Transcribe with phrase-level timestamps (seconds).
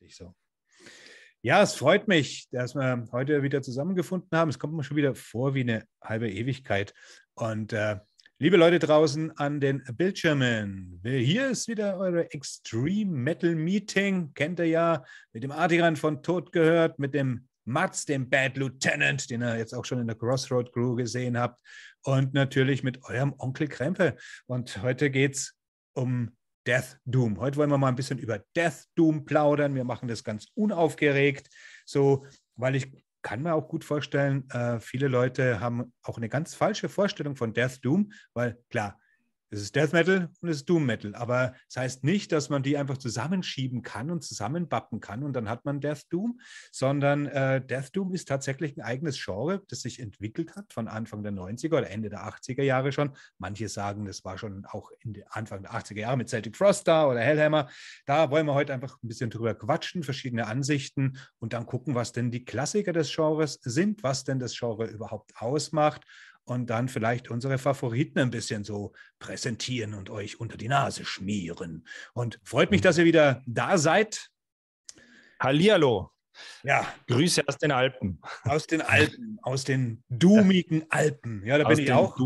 [0.00, 0.34] Richtig so.
[1.42, 4.50] Ja, es freut mich, dass wir heute wieder zusammengefunden haben.
[4.50, 6.92] Es kommt mir schon wieder vor wie eine halbe Ewigkeit.
[7.34, 7.98] Und äh,
[8.38, 14.34] liebe Leute draußen an den Bildschirmen, hier ist wieder eure Extreme Metal Meeting.
[14.34, 19.30] Kennt ihr ja, mit dem Artiran von Tod gehört, mit dem Mats, dem Bad Lieutenant,
[19.30, 21.60] den ihr jetzt auch schon in der Crossroad Crew gesehen habt.
[22.02, 24.16] Und natürlich mit eurem Onkel Krempe.
[24.46, 25.54] Und heute geht es
[25.94, 27.40] um Death Doom.
[27.40, 29.74] Heute wollen wir mal ein bisschen über Death Doom plaudern.
[29.74, 31.48] Wir machen das ganz unaufgeregt,
[31.84, 32.92] so, weil ich
[33.22, 37.52] kann mir auch gut vorstellen, äh, viele Leute haben auch eine ganz falsche Vorstellung von
[37.52, 38.98] Death Doom, weil klar,
[39.50, 41.14] es ist Death Metal und es ist Doom Metal.
[41.14, 45.48] Aber das heißt nicht, dass man die einfach zusammenschieben kann und zusammenbappen kann und dann
[45.48, 46.40] hat man Death Doom,
[46.70, 51.22] sondern äh, Death Doom ist tatsächlich ein eigenes Genre, das sich entwickelt hat von Anfang
[51.22, 53.10] der 90er oder Ende der 80er Jahre schon.
[53.38, 54.92] Manche sagen, das war schon auch
[55.30, 57.68] Anfang der 80er Jahre mit Celtic Frost da oder Hellhammer.
[58.06, 62.12] Da wollen wir heute einfach ein bisschen drüber quatschen, verschiedene Ansichten und dann gucken, was
[62.12, 66.04] denn die Klassiker des Genres sind, was denn das Genre überhaupt ausmacht
[66.50, 71.86] und dann vielleicht unsere Favoriten ein bisschen so präsentieren und euch unter die Nase schmieren.
[72.12, 72.84] Und freut mich, mhm.
[72.84, 74.30] dass ihr wieder da seid.
[75.40, 76.10] Hallihallo.
[76.64, 76.92] Ja.
[77.06, 78.20] Grüße aus den Alpen.
[78.42, 81.46] Aus den Alpen, aus den dumigen Alpen.
[81.46, 82.18] Ja, da bin ich auch.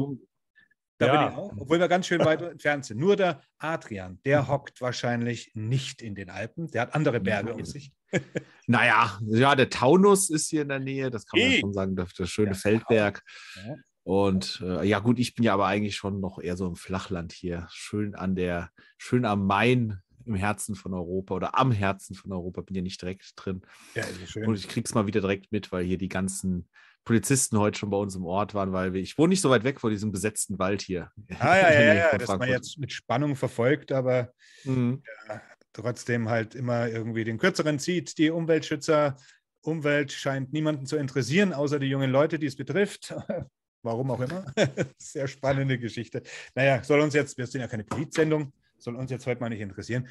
[0.97, 1.13] Da ja.
[1.13, 3.01] bin ich auch, obwohl wir ganz schön weit entfernt sind.
[3.01, 4.49] Nur der Adrian, der mhm.
[4.49, 6.71] hockt wahrscheinlich nicht in den Alpen.
[6.71, 7.93] Der hat andere Berge um sich.
[8.67, 11.61] naja, ja, der Taunus ist hier in der Nähe, das kann man e.
[11.61, 13.23] schon sagen, das schöne ja, Feldberg.
[13.57, 13.75] Ja.
[14.05, 17.33] Und äh, ja, gut, ich bin ja aber eigentlich schon noch eher so im Flachland
[17.33, 17.67] hier.
[17.71, 22.61] Schön an der, schön am Main im Herzen von Europa oder am Herzen von Europa,
[22.61, 23.63] bin ja nicht direkt drin.
[23.95, 24.47] Ja, schön.
[24.47, 26.69] Und ich krieg's mal wieder direkt mit, weil hier die ganzen
[27.05, 29.65] Polizisten heute schon bei uns im Ort waren, weil wir, ich wohne nicht so weit
[29.65, 31.11] weg vor diesem besetzten Wald hier.
[31.39, 34.33] Ah, ja, ja, ja, ja das man jetzt mit Spannung verfolgt, aber
[34.65, 35.03] mhm.
[35.29, 38.17] ja, trotzdem halt immer irgendwie den kürzeren zieht.
[38.19, 39.17] Die Umweltschützer,
[39.63, 43.15] Umwelt scheint niemanden zu interessieren, außer die jungen Leute, die es betrifft.
[43.85, 44.47] Warum auch immer.
[44.99, 46.23] Sehr spannende Geschichte.
[46.55, 49.61] Naja, soll uns jetzt, wir sind ja keine Polizsendung, soll uns jetzt heute mal nicht
[49.61, 50.09] interessieren.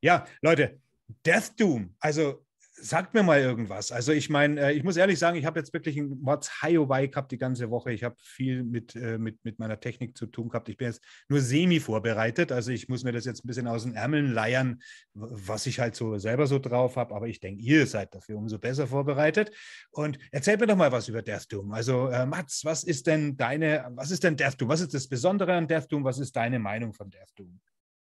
[0.00, 0.80] Ja, Leute,
[1.24, 2.45] Death Doom, also
[2.78, 3.90] sagt mir mal irgendwas.
[3.90, 7.08] Also ich meine, äh, ich muss ehrlich sagen, ich habe jetzt wirklich ein Mods Highway
[7.08, 7.92] gehabt die ganze Woche.
[7.92, 10.68] Ich habe viel mit, äh, mit, mit meiner Technik zu tun gehabt.
[10.68, 12.52] Ich bin jetzt nur semi vorbereitet.
[12.52, 14.80] Also ich muss mir das jetzt ein bisschen aus den Ärmeln leiern,
[15.14, 17.14] was ich halt so selber so drauf habe.
[17.14, 19.50] Aber ich denke, ihr seid dafür umso besser vorbereitet.
[19.90, 21.72] Und erzählt mir doch mal was über Death Doom.
[21.72, 24.68] Also äh, Mats, was ist denn deine, was ist denn Death Doom?
[24.68, 26.04] Was ist das Besondere an Death Doom?
[26.04, 27.58] Was ist deine Meinung von Death Doom?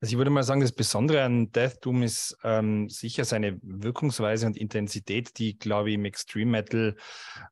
[0.04, 4.46] Also ich würde mal sagen, das Besondere an Death Doom ist ähm, sicher seine Wirkungsweise
[4.46, 6.98] und Intensität, die, glaube ich, im Extreme Metal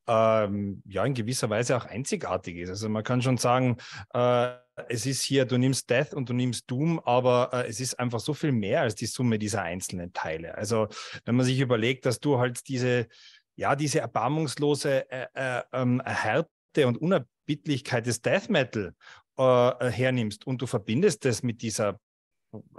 [0.05, 2.69] ähm, ja in gewisser Weise auch einzigartig ist.
[2.69, 3.77] Also man kann schon sagen,
[4.13, 4.49] äh,
[4.89, 8.19] es ist hier, du nimmst Death und du nimmst Doom, aber äh, es ist einfach
[8.19, 10.53] so viel mehr als die Summe dieser einzelnen Teile.
[10.57, 10.89] Also
[11.23, 13.07] wenn man sich überlegt, dass du halt diese,
[13.55, 18.93] ja, diese erbarmungslose äh, äh, ähm, Härte und Unerbittlichkeit des Death Metal
[19.37, 21.97] äh, hernimmst und du verbindest das mit dieser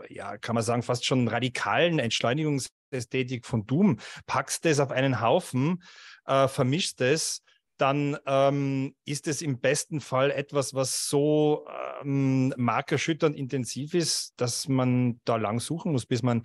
[0.08, 5.82] ja, kann man sagen, fast schon radikalen Entschleunigungsästhetik von Doom, packst das auf einen Haufen,
[6.26, 7.42] äh, vermischst es,
[7.78, 11.66] dann ähm, ist es im besten Fall etwas, was so
[12.02, 16.42] ähm, markerschütternd intensiv ist, dass man da lang suchen muss, bis man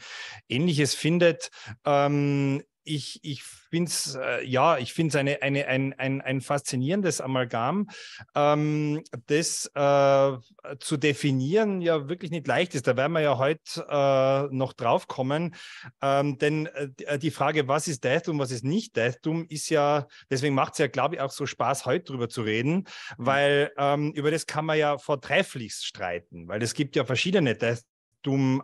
[0.50, 1.50] Ähnliches findet.
[1.86, 6.42] Ähm, ich, ich finde es, äh, ja, ich finde es eine, eine, ein, ein, ein
[6.42, 7.90] faszinierendes Amalgam,
[8.36, 10.38] ähm, das äh,
[10.80, 12.88] zu definieren ja wirklich nicht leicht ist.
[12.88, 15.56] Da werden wir ja heute äh, noch drauf kommen.
[16.02, 20.56] Ähm, denn äh die Frage, was ist Deathdoom, was ist nicht Deathdoom, ist ja, deswegen
[20.56, 22.84] macht es ja, glaube ich, auch so Spaß, heute drüber zu reden, mhm.
[23.18, 27.84] weil ähm, über das kann man ja vortrefflichst streiten, weil es gibt ja verschiedene Death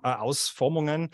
[0.02, 1.10] Ausformungen.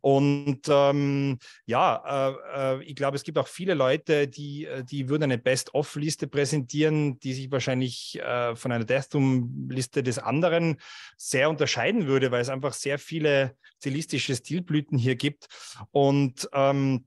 [0.00, 5.08] Und ähm, ja, äh, äh, ich glaube, es gibt auch viele Leute, die, äh, die
[5.08, 10.76] würden eine Best-of-Liste präsentieren, die sich wahrscheinlich äh, von einer Deathdoom-Liste des anderen
[11.16, 15.48] sehr unterscheiden würde, weil es einfach sehr viele stilistische Stilblüten hier gibt.
[15.90, 17.06] Und ähm,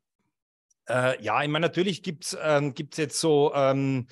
[0.88, 4.08] äh, ja, ich meine, natürlich gibt es ähm, jetzt so ähm,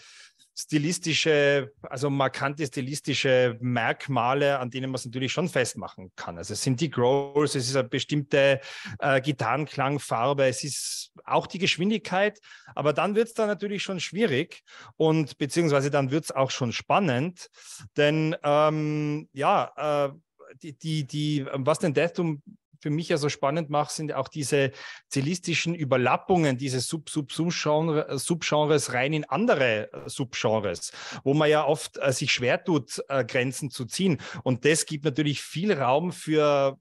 [0.58, 6.38] stilistische, also markante stilistische Merkmale, an denen man es natürlich schon festmachen kann.
[6.38, 8.62] Also es sind die Growls, es ist eine bestimmte
[9.00, 12.40] äh, Gitarrenklangfarbe, es ist auch die Geschwindigkeit,
[12.74, 14.64] aber dann wird es dann natürlich schon schwierig
[14.96, 17.50] und beziehungsweise dann wird es auch schon spannend,
[17.98, 20.14] denn ähm, ja, äh,
[20.62, 22.42] die, die, die, was den Deathdoom
[22.80, 24.72] für mich ja so spannend macht, sind auch diese
[25.10, 30.92] stilistischen Überlappungen dieses Sub-Sub-Subgenres Subgenres rein in andere äh, Subgenres,
[31.24, 34.20] wo man ja oft äh, sich schwer tut, äh, Grenzen zu ziehen.
[34.44, 36.78] Und das gibt natürlich viel Raum für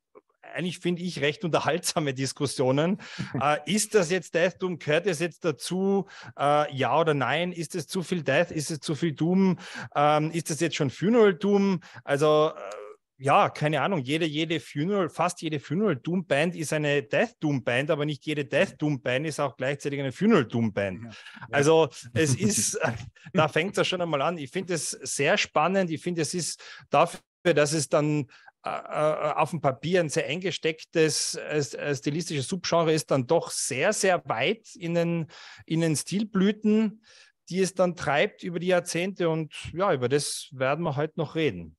[0.54, 2.98] eigentlich finde ich recht unterhaltsame Diskussionen.
[3.40, 4.78] äh, ist das jetzt Death Doom?
[4.78, 6.06] Gehört es jetzt dazu?
[6.38, 7.52] Äh, ja oder nein?
[7.52, 8.50] Ist es zu viel Death?
[8.50, 9.58] Ist es zu viel Doom?
[9.94, 11.80] Ähm, ist es jetzt schon Funeral Doom?
[12.04, 12.83] Also äh,
[13.16, 17.62] ja, keine Ahnung, jede, jede Funeral, fast jede Funeral Doom Band ist eine Death Doom
[17.62, 21.04] Band, aber nicht jede Death Doom Band ist auch gleichzeitig eine Funeral Doom Band.
[21.04, 21.10] Ja.
[21.52, 22.78] Also es ist,
[23.32, 24.38] da fängt es schon einmal an.
[24.38, 25.90] Ich finde es sehr spannend.
[25.90, 27.20] Ich finde, es ist dafür,
[27.54, 28.26] dass es dann
[28.64, 33.92] äh, äh, auf dem Papier ein sehr eingestecktes äh, stilistisches Subgenre ist, dann doch sehr,
[33.92, 35.26] sehr weit in den,
[35.66, 37.02] in den Stilblüten,
[37.50, 39.28] die es dann treibt über die Jahrzehnte.
[39.28, 41.76] Und ja, über das werden wir heute noch reden.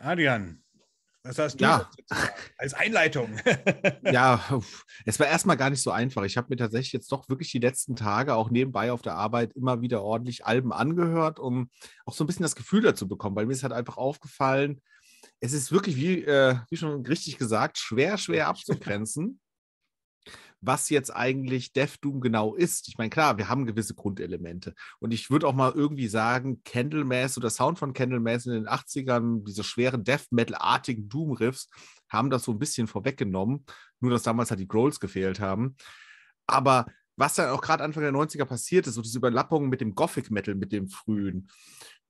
[0.00, 0.62] Adrian,
[1.22, 1.90] was hast du ja.
[2.56, 3.38] als Einleitung?
[4.10, 4.42] ja,
[5.04, 6.24] es war erstmal gar nicht so einfach.
[6.24, 9.52] Ich habe mir tatsächlich jetzt doch wirklich die letzten Tage auch nebenbei auf der Arbeit
[9.52, 11.70] immer wieder ordentlich Alben angehört, um
[12.06, 14.80] auch so ein bisschen das Gefühl dazu bekommen, weil mir ist halt einfach aufgefallen,
[15.40, 19.40] es ist wirklich, wie, äh, wie schon richtig gesagt, schwer, schwer abzugrenzen
[20.60, 22.88] was jetzt eigentlich Death Doom genau ist.
[22.88, 24.74] Ich meine, klar, wir haben gewisse Grundelemente.
[24.98, 29.44] Und ich würde auch mal irgendwie sagen, Candlemass oder Sound von Candlemass in den 80ern,
[29.44, 31.68] diese schweren Death Metal-artigen Doom-Riffs,
[32.08, 33.64] haben das so ein bisschen vorweggenommen.
[34.00, 35.76] Nur, dass damals halt die Growls gefehlt haben.
[36.46, 36.86] Aber
[37.16, 40.30] was dann auch gerade Anfang der 90er passiert ist, so diese Überlappung mit dem Gothic
[40.30, 41.48] Metal, mit dem frühen.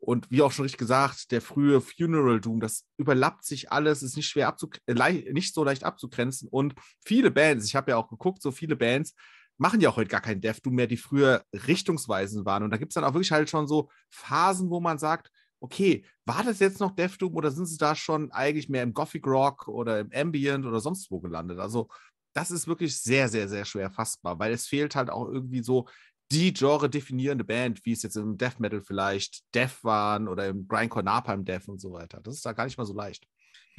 [0.00, 4.17] Und wie auch schon richtig gesagt, der frühe Funeral Doom, das überlappt sich alles, ist
[4.17, 4.56] nicht schwer
[4.87, 6.49] äh, nicht so leicht abzugrenzen.
[6.49, 6.75] Und
[7.05, 9.14] viele Bands, ich habe ja auch geguckt, so viele Bands
[9.58, 12.62] machen ja auch heute gar keinen Death Doom mehr, die früher richtungsweisend waren.
[12.62, 15.31] Und da gibt es dann auch wirklich halt schon so Phasen, wo man sagt,
[15.61, 18.94] okay, war das jetzt noch Death Doom oder sind sie da schon eigentlich mehr im
[18.94, 21.58] Gothic Rock oder im Ambient oder sonst wo gelandet?
[21.58, 21.88] Also
[22.32, 25.87] das ist wirklich sehr, sehr, sehr schwer fassbar, weil es fehlt halt auch irgendwie so
[26.32, 31.05] die Genre-definierende Band, wie es jetzt im Death Metal vielleicht Death waren oder im Grindcore
[31.05, 32.21] Napalm Death und so weiter.
[32.23, 33.27] Das ist da gar nicht mal so leicht.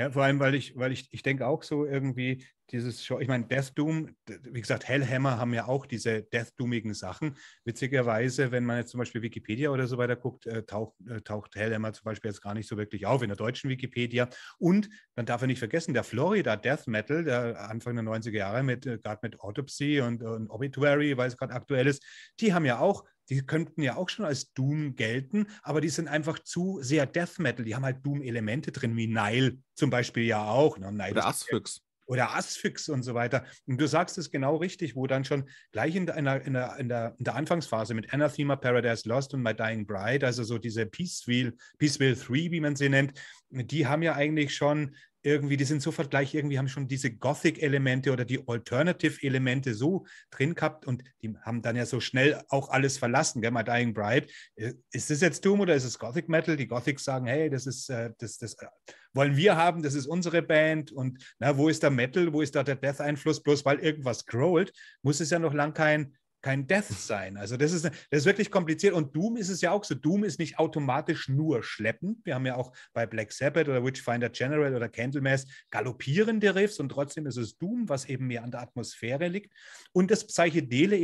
[0.01, 3.27] Ja, vor allem, weil ich, weil ich, ich denke auch so irgendwie, dieses Show, ich
[3.27, 7.37] meine, Death Doom, wie gesagt, Hellhammer haben ja auch diese Death Doomigen Sachen.
[7.65, 11.55] Witzigerweise, wenn man jetzt zum Beispiel Wikipedia oder so weiter guckt, äh, taucht, äh, taucht
[11.55, 14.27] Hellhammer zum Beispiel jetzt gar nicht so wirklich auf in der deutschen Wikipedia.
[14.57, 18.63] Und man darf ja nicht vergessen, der Florida Death Metal, der Anfang der 90er Jahre
[18.63, 22.03] mit, äh, gerade mit Autopsy und, und Obituary, weil es gerade aktuell ist,
[22.39, 26.09] die haben ja auch die könnten ja auch schon als Doom gelten, aber die sind
[26.09, 27.63] einfach zu sehr Death Metal.
[27.63, 30.77] Die haben halt Doom-Elemente drin, wie Nile zum Beispiel ja auch.
[30.77, 30.91] Ne?
[30.91, 31.81] Nile Oder Asphyx
[32.11, 33.45] oder Asphyx und so weiter.
[33.67, 36.53] Und du sagst es genau richtig, wo dann schon gleich in der, in der, in
[36.53, 36.75] der,
[37.17, 41.53] in der, Anfangsphase mit Anathema, Paradise Lost und My Dying Bride, also so diese Peaceville,
[41.77, 43.13] Peaceville 3, wie man sie nennt,
[43.49, 48.11] die haben ja eigentlich schon irgendwie, die sind sofort gleich irgendwie, haben schon diese Gothic-Elemente
[48.11, 52.97] oder die Alternative-Elemente so drin gehabt und die haben dann ja so schnell auch alles
[52.97, 54.27] verlassen, gell, My Dying Bride.
[54.55, 56.57] Äh, ist das jetzt Doom oder ist es Gothic Metal?
[56.57, 58.67] Die Gothics sagen, hey, das ist, äh, das, das äh,
[59.13, 62.55] wollen wir haben, das ist unsere Band und na, wo ist der Metal, wo ist
[62.55, 63.43] da der Death-Einfluss?
[63.43, 67.37] Bloß weil irgendwas growlt, muss es ja noch lang kein kein Death sein.
[67.37, 68.93] Also das ist, das ist wirklich kompliziert.
[68.93, 69.95] Und Doom ist es ja auch so.
[69.95, 72.25] Doom ist nicht automatisch nur schleppend.
[72.25, 76.89] Wir haben ja auch bei Black Sabbath oder Witchfinder General oder Candlemass galoppierende Riffs und
[76.89, 79.53] trotzdem ist es Doom, was eben mehr an der Atmosphäre liegt.
[79.93, 80.97] Und das psychedele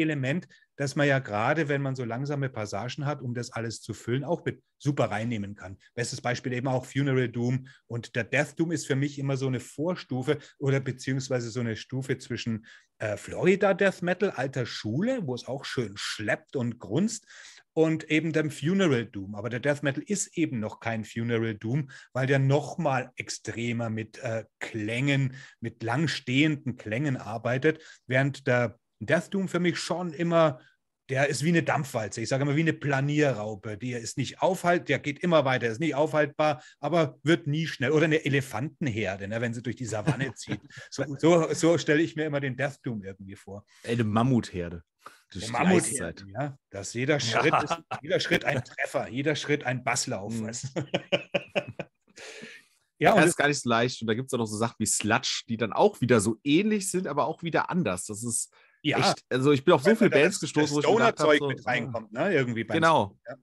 [0.78, 3.94] Element, das man ja gerade, wenn man so langsame Passagen hat, um das alles zu
[3.94, 5.78] füllen, auch mit super reinnehmen kann.
[5.96, 7.68] Bestes Beispiel eben auch Funeral Doom.
[7.88, 11.76] Und der Death Doom ist für mich immer so eine Vorstufe oder beziehungsweise so eine
[11.76, 12.66] Stufe zwischen
[13.00, 17.26] äh, Florida Death Metal, alter Schule, wo es auch schön schleppt und grunzt,
[17.74, 19.36] und eben dem Funeral Doom.
[19.36, 24.18] Aber der Death Metal ist eben noch kein Funeral Doom, weil der nochmal extremer mit
[24.18, 30.60] äh, Klängen, mit langstehenden Klängen arbeitet, während der Death Doom für mich schon immer
[31.10, 32.22] der ist wie eine Dampfwalze.
[32.22, 33.78] Ich sage immer wie eine Planierraupe.
[33.78, 37.92] Die ist nicht aufhaltbar, der geht immer weiter, ist nicht aufhaltbar, aber wird nie schnell.
[37.92, 40.60] Oder eine Elefantenherde, ne, wenn sie durch die Savanne zieht.
[40.90, 43.66] So, so, so stelle ich mir immer den Death Doom irgendwie vor.
[43.86, 44.84] Eine Mammutherde.
[45.34, 46.58] Eine Mammutherde, ja.
[46.70, 47.62] Dass jeder Schritt, ja.
[47.62, 50.34] ist, jeder Schritt ein Treffer, jeder Schritt ein Basslauf.
[50.34, 50.52] Mhm.
[53.00, 54.02] Ja, das ist gar nicht so leicht.
[54.02, 56.38] Und da gibt es auch noch so Sachen wie Sludge, die dann auch wieder so
[56.44, 58.06] ähnlich sind, aber auch wieder anders.
[58.06, 58.52] Das ist,
[58.90, 59.00] ja.
[59.00, 61.66] Echt, also ich bin auf so viele Bands gestoßen, wo ich gedacht habe, so, mit
[61.66, 62.34] reinkommt, ne?
[62.34, 63.18] Irgendwie genau.
[63.28, 63.36] Ja.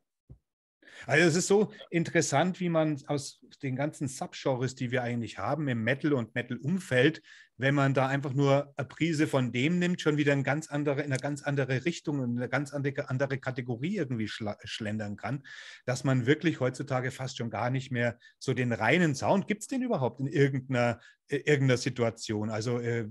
[1.06, 5.68] Also es ist so interessant, wie man aus den ganzen Subgenres, die wir eigentlich haben
[5.68, 7.20] im Metal- und Metal-Umfeld,
[7.56, 11.02] wenn man da einfach nur eine Prise von dem nimmt, schon wieder in, ganz andere,
[11.02, 15.44] in eine ganz andere Richtung, in eine ganz andere, andere Kategorie irgendwie schlendern kann,
[15.84, 19.68] dass man wirklich heutzutage fast schon gar nicht mehr so den reinen Sound, gibt es
[19.68, 22.50] den überhaupt in irgendeiner, irgendeiner Situation?
[22.50, 23.08] Also äh,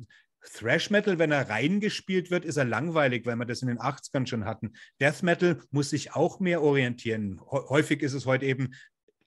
[0.52, 4.28] Thrash Metal, wenn er reingespielt wird, ist er langweilig, weil wir das in den 80ern
[4.28, 4.74] schon hatten.
[5.00, 7.40] Death Metal muss sich auch mehr orientieren.
[7.50, 8.74] Häufig ist es heute eben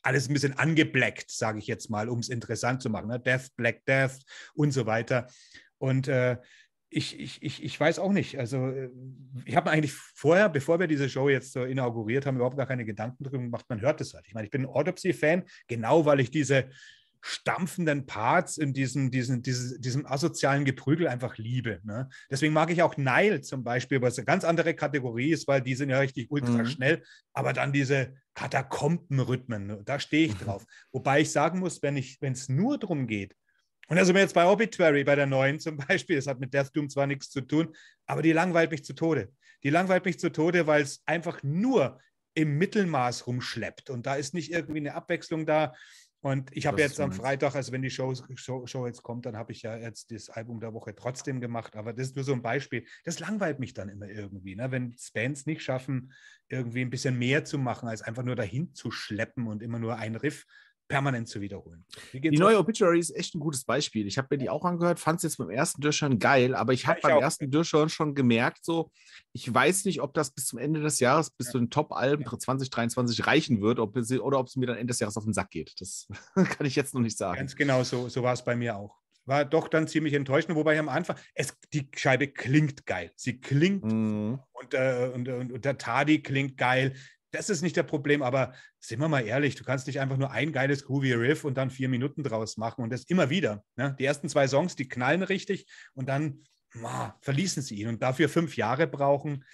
[0.03, 3.09] alles ein bisschen angeblackt, sage ich jetzt mal, um es interessant zu machen.
[3.09, 3.19] Ne?
[3.19, 4.19] Death, Black Death
[4.55, 5.27] und so weiter.
[5.79, 6.37] Und äh,
[6.89, 8.39] ich, ich, ich, ich weiß auch nicht.
[8.39, 8.91] Also, äh,
[9.45, 12.85] ich habe eigentlich vorher, bevor wir diese Show jetzt so inauguriert haben, überhaupt gar keine
[12.85, 13.67] Gedanken drüber gemacht.
[13.69, 14.27] Man hört es halt.
[14.29, 16.71] Ich meine, ich bin ein Autopsy-Fan, genau weil ich diese
[17.27, 21.81] stampfenden Parts in diesem, diesem, diesem, diesem asozialen Geprügel einfach liebe.
[21.83, 22.09] Ne?
[22.31, 25.75] Deswegen mag ich auch Nile zum Beispiel, was eine ganz andere Kategorie ist, weil die
[25.75, 26.67] sind ja richtig ultra mhm.
[26.67, 27.03] schnell,
[27.33, 29.83] aber dann diese Katakombenrhythmen, ne?
[29.85, 30.65] da stehe ich drauf.
[30.93, 33.35] Wobei ich sagen muss, wenn es nur darum geht,
[33.89, 36.17] und da sind wir jetzt bei Obituary, bei der neuen zum Beispiel.
[36.17, 37.75] Das hat mit Death Doom zwar nichts zu tun,
[38.07, 39.33] aber die langweilt mich zu Tode.
[39.63, 42.01] Die langweilt mich zu Tode, weil es einfach nur
[42.35, 43.91] im Mittelmaß rumschleppt.
[43.91, 45.75] Und da ist nicht irgendwie eine Abwechslung da.
[46.27, 49.37] Und ich habe jetzt am Freitag, also wenn die Show, Show, Show jetzt kommt, dann
[49.37, 51.77] habe ich ja jetzt das Album der Woche trotzdem gemacht.
[51.77, 52.85] Aber das ist nur so ein Beispiel.
[53.05, 54.73] Das langweilt mich dann immer irgendwie, ne?
[54.73, 56.13] wenn Bands nicht schaffen,
[56.49, 59.99] irgendwie ein bisschen mehr zu machen, als einfach nur dahin zu schleppen und immer nur
[59.99, 60.47] ein Riff
[60.89, 61.85] permanent zu wiederholen.
[62.13, 64.07] Die neue Obituary ist echt ein gutes Beispiel.
[64.07, 66.87] Ich habe mir die auch angehört, fand es jetzt beim ersten Durchschauen geil, aber ich
[66.87, 67.23] habe ja, beim auch.
[67.23, 68.91] ersten Durchschauen schon gemerkt, so,
[69.33, 71.53] ich weiß nicht, ob das bis zum Ende des Jahres, bis ja.
[71.53, 72.39] zu den Top-Alben ja.
[72.39, 75.33] 2023 reichen wird ob es, oder ob es mir dann Ende des Jahres auf den
[75.33, 75.75] Sack geht.
[75.79, 77.39] Das kann ich jetzt noch nicht sagen.
[77.39, 78.97] Ganz genau, so, so war es bei mir auch.
[79.25, 83.11] War doch dann ziemlich enttäuschend, wobei am Anfang, es, die Scheibe klingt geil.
[83.17, 84.39] Sie klingt mhm.
[84.53, 86.95] und, äh, und, und, und der Tadi klingt geil
[87.37, 90.31] das ist nicht der Problem, aber sind wir mal ehrlich, du kannst nicht einfach nur
[90.31, 93.63] ein geiles Groovy Riff und dann vier Minuten draus machen und das immer wieder.
[93.77, 93.95] Ne?
[93.99, 96.43] Die ersten zwei Songs, die knallen richtig und dann
[96.83, 99.45] oh, verließen sie ihn und dafür fünf Jahre brauchen.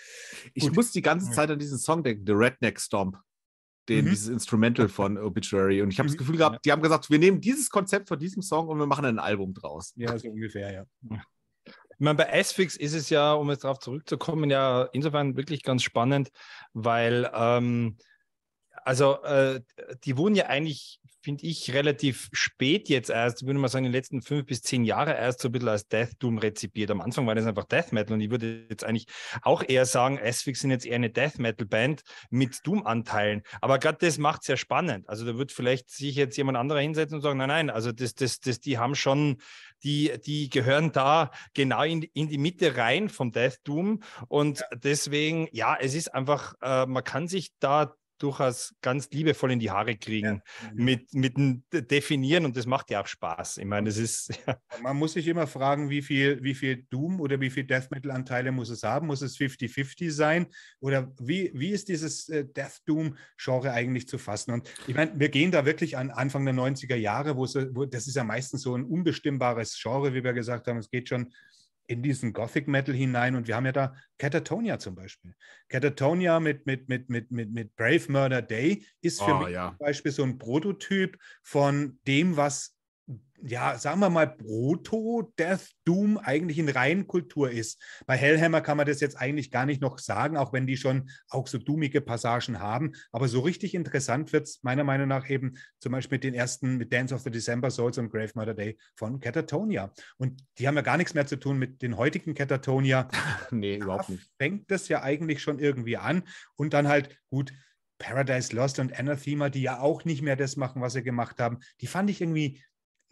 [0.55, 0.77] Ich Gut.
[0.77, 3.17] muss die ganze Zeit an diesen Song denken, The Redneck Stomp.
[3.89, 4.11] Den, mhm.
[4.11, 5.83] dieses Instrumental von Obituary.
[5.83, 6.13] Und ich habe mhm.
[6.13, 8.87] das Gefühl gehabt, die haben gesagt, wir nehmen dieses Konzept von diesem Song und wir
[8.87, 9.93] machen ein Album draus.
[9.97, 10.87] Ja, so ungefähr, ja.
[12.03, 15.85] Ich meine, bei Asphyx ist es ja, um jetzt darauf zurückzukommen, ja insofern wirklich ganz
[15.85, 16.33] spannend,
[16.73, 17.97] weil ähm,
[18.83, 19.61] also äh,
[20.03, 23.97] die wurden ja eigentlich finde ich, relativ spät jetzt erst, würde man sagen, in den
[23.97, 26.91] letzten fünf bis zehn Jahren erst so ein bisschen als Death Doom rezipiert.
[26.91, 29.07] Am Anfang war das einfach Death Metal und ich würde jetzt eigentlich
[29.43, 33.43] auch eher sagen, Asphyx sind jetzt eher eine Death Metal Band mit Doom-Anteilen.
[33.61, 35.09] Aber gerade das macht es ja spannend.
[35.09, 38.15] Also da wird vielleicht sich jetzt jemand anderer hinsetzen und sagen, nein, nein, also das,
[38.15, 39.41] das, das, die haben schon,
[39.85, 44.01] die, die gehören da genau in, in die Mitte rein vom Death Doom.
[44.29, 49.59] Und deswegen, ja, es ist einfach, äh, man kann sich da durchaus ganz liebevoll in
[49.59, 50.71] die Haare kriegen ja.
[50.75, 53.59] mit, mit dem Definieren und das macht ja auch Spaß.
[53.59, 54.33] Ich meine, das ist.
[54.47, 54.59] Ja.
[54.83, 58.51] Man muss sich immer fragen, wie viel, wie viel Doom oder wie viel Death Metal-Anteile
[58.51, 59.07] muss es haben?
[59.07, 60.47] Muss es 50-50 sein?
[60.81, 64.53] Oder wie, wie ist dieses äh, Death Doom-Genre eigentlich zu fassen?
[64.53, 67.85] Und ich meine, wir gehen da wirklich an Anfang der 90er Jahre, wo, es, wo
[67.85, 70.79] das ist ja meistens so ein unbestimmbares Genre, wie wir gesagt haben.
[70.79, 71.33] Es geht schon
[71.87, 73.35] in diesen Gothic Metal hinein.
[73.35, 75.35] Und wir haben ja da Catatonia zum Beispiel.
[75.69, 79.69] Catatonia mit, mit, mit, mit, mit, mit Brave Murder Day ist für oh, mich ja.
[79.71, 82.77] zum Beispiel so ein Prototyp von dem, was
[83.45, 87.83] ja, sagen wir mal, Proto Death Doom eigentlich in Reihenkultur ist.
[88.07, 91.11] Bei Hellhammer kann man das jetzt eigentlich gar nicht noch sagen, auch wenn die schon
[91.29, 92.93] auch so doomige Passagen haben.
[93.11, 96.77] Aber so richtig interessant wird es meiner Meinung nach eben zum Beispiel mit den ersten,
[96.77, 99.93] mit Dance of the December Souls und Grave Mother Day von Catatonia.
[100.19, 103.09] Und die haben ja gar nichts mehr zu tun mit den heutigen Catatonia.
[103.51, 104.31] nee, überhaupt nicht.
[104.39, 106.23] Fängt das ja eigentlich schon irgendwie an.
[106.55, 107.53] Und dann halt, gut,
[107.99, 111.59] Paradise Lost und Anathema, die ja auch nicht mehr das machen, was sie gemacht haben,
[111.81, 112.61] die fand ich irgendwie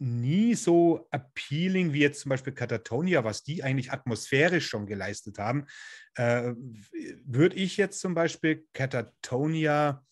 [0.01, 5.67] nie so appealing wie jetzt zum Beispiel Katatonia, was die eigentlich atmosphärisch schon geleistet haben.
[6.15, 6.55] Äh,
[7.25, 10.05] Würde ich jetzt zum Beispiel Katatonia,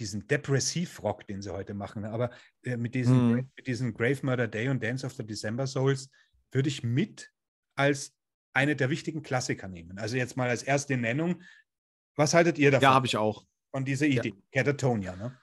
[0.00, 2.30] diesen Depressiv-Rock, den sie heute machen, aber
[2.64, 3.50] äh, mit, diesen, mhm.
[3.54, 6.10] mit diesem Grave Murder Day und Dance of the December Souls,
[6.50, 7.30] würde ich mit
[7.76, 8.16] als
[8.52, 9.98] eine der wichtigen Klassiker nehmen.
[9.98, 11.42] Also jetzt mal als erste Nennung.
[12.16, 12.82] Was haltet ihr davon?
[12.82, 13.46] Ja, habe ich auch.
[13.70, 14.62] Von dieser Idee, ja.
[14.64, 15.38] Catatonia, ne?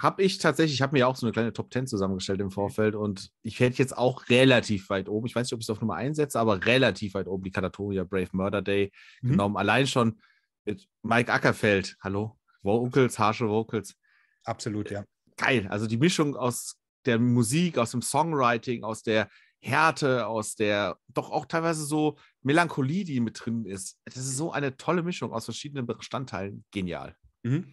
[0.00, 2.52] Habe ich tatsächlich, ich habe mir ja auch so eine kleine Top 10 zusammengestellt im
[2.52, 5.70] Vorfeld und ich hätte jetzt auch relativ weit oben, ich weiß nicht, ob ich es
[5.70, 9.30] auf Nummer 1 setze, aber relativ weit oben die Katatoria Brave Murder Day mhm.
[9.30, 9.56] genommen.
[9.56, 10.20] Allein schon
[10.64, 13.96] mit Mike Ackerfeld, hallo, Vocals, harsche Vocals.
[14.44, 15.04] Absolut, ja.
[15.36, 19.28] Geil, also die Mischung aus der Musik, aus dem Songwriting, aus der
[19.60, 23.98] Härte, aus der doch auch teilweise so Melancholie, die mit drin ist.
[24.04, 26.64] Das ist so eine tolle Mischung aus verschiedenen Bestandteilen.
[26.70, 27.16] Genial.
[27.42, 27.72] Mhm.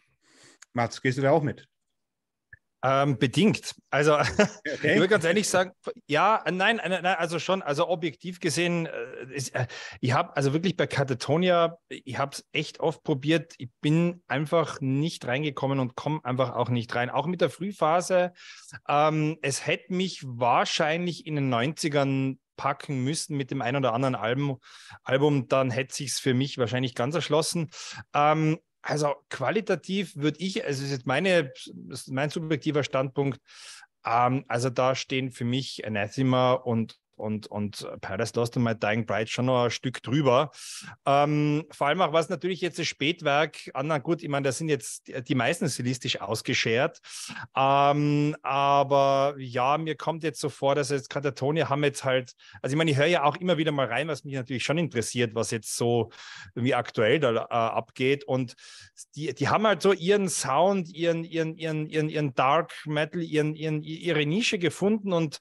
[0.74, 1.68] Mats, gehst du da auch mit?
[2.88, 3.74] Ähm, bedingt.
[3.90, 4.60] Also okay.
[4.64, 5.72] ich würde ganz ehrlich sagen,
[6.06, 9.66] ja, nein, nein, nein, also schon, also objektiv gesehen, äh, ist, äh,
[10.02, 14.82] ich habe also wirklich bei Catatonia, ich habe es echt oft probiert, ich bin einfach
[14.82, 17.10] nicht reingekommen und komme einfach auch nicht rein.
[17.10, 18.34] Auch mit der Frühphase,
[18.88, 24.16] ähm, es hätte mich wahrscheinlich in den 90ern packen müssen mit dem einen oder anderen
[24.16, 24.60] Album,
[25.04, 27.72] Album dann hätte sich es für mich wahrscheinlich ganz erschlossen.
[28.14, 31.52] Ähm, also qualitativ würde ich, also ist jetzt meine,
[32.08, 33.40] mein subjektiver Standpunkt,
[34.06, 39.06] ähm, also da stehen für mich Anathema und und, und Paradise Lost und My Dying
[39.06, 40.52] Bride schon noch ein Stück drüber.
[41.06, 44.70] Ähm, vor allem auch, was natürlich jetzt das Spätwerk, Anna, gut, ich meine, da sind
[44.70, 47.00] jetzt die meisten stilistisch ausgeschert.
[47.56, 52.74] Ähm, aber ja, mir kommt jetzt so vor, dass jetzt Katatonia haben jetzt halt, also
[52.74, 55.36] ich meine, ich höre ja auch immer wieder mal rein, was mich natürlich schon interessiert,
[55.36, 56.12] was jetzt so
[56.54, 58.24] irgendwie aktuell da äh, abgeht.
[58.26, 58.56] Und
[59.16, 63.56] die, die haben halt so ihren Sound, ihren, ihren, ihren, ihren, ihren Dark Metal, ihren,
[63.56, 65.40] ihren, ihre Nische gefunden und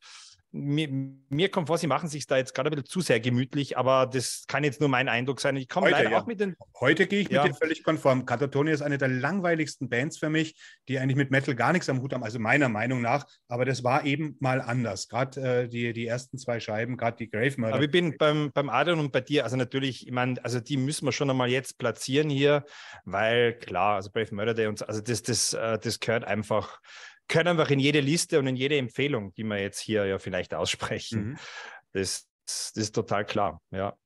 [0.54, 0.88] mir,
[1.30, 4.06] mir, kommt vor, sie machen sich da jetzt gerade ein bisschen zu sehr gemütlich, aber
[4.06, 5.56] das kann jetzt nur mein Eindruck sein.
[5.56, 6.20] Ich komme leider ja.
[6.20, 6.54] auch mit den.
[6.78, 7.42] Heute gehe ich ja.
[7.42, 8.24] mit dir völlig konform.
[8.24, 10.54] Katatonia ist eine der langweiligsten Bands für mich,
[10.88, 13.26] die eigentlich mit Metal gar nichts am Hut haben, also meiner Meinung nach.
[13.48, 15.08] Aber das war eben mal anders.
[15.08, 17.74] Gerade äh, die, die ersten zwei Scheiben, gerade die Grave Murder.
[17.74, 20.76] Aber ich bin beim, beim Adrian und bei dir, also natürlich, ich meine, also die
[20.76, 22.64] müssen wir schon einmal jetzt platzieren hier,
[23.04, 26.78] weil klar, also Brave Murder Day und so, also das, das, äh, das gehört einfach
[27.28, 30.54] können einfach in jede Liste und in jede Empfehlung, die wir jetzt hier ja vielleicht
[30.54, 31.30] aussprechen.
[31.30, 31.36] Mhm.
[31.92, 33.96] Das, das ist total klar, ja.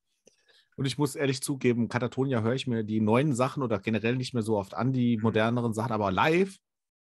[0.76, 4.32] Und ich muss ehrlich zugeben, Katatonia höre ich mir die neuen Sachen oder generell nicht
[4.32, 5.24] mehr so oft an, die mhm.
[5.24, 6.56] moderneren Sachen, aber live,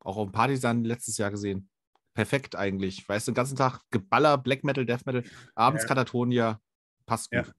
[0.01, 1.69] auch auf dem Partisan letztes Jahr gesehen,
[2.15, 3.09] perfekt eigentlich.
[3.09, 5.23] Weißt du, den ganzen Tag Geballer, Black Metal, Death Metal,
[5.55, 5.89] abends ja.
[5.89, 6.61] Katatonia,
[7.07, 7.47] passt gut.
[7.47, 7.53] Ja.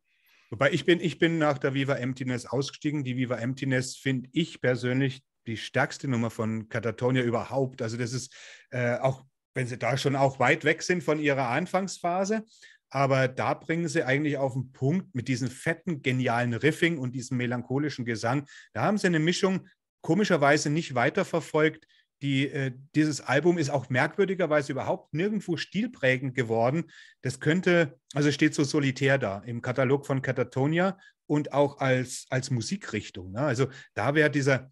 [0.49, 3.03] Wobei ich bin, ich bin nach der Viva Emptiness ausgestiegen.
[3.03, 7.81] Die Viva Emptiness finde ich persönlich die stärkste Nummer von Katatonia überhaupt.
[7.81, 8.33] Also das ist
[8.71, 9.23] äh, auch,
[9.53, 12.43] wenn sie da schon auch weit weg sind von ihrer Anfangsphase,
[12.89, 17.37] aber da bringen sie eigentlich auf den Punkt mit diesem fetten, genialen Riffing und diesem
[17.37, 18.45] melancholischen Gesang.
[18.73, 19.67] Da haben sie eine Mischung
[20.01, 21.87] komischerweise nicht weiterverfolgt.
[22.21, 26.85] Die, äh, dieses Album ist auch merkwürdigerweise überhaupt nirgendwo stilprägend geworden.
[27.21, 32.51] Das könnte, also steht so solitär da im Katalog von Katatonia und auch als, als
[32.51, 33.31] Musikrichtung.
[33.31, 33.39] Ne?
[33.39, 34.71] Also da wäre dieser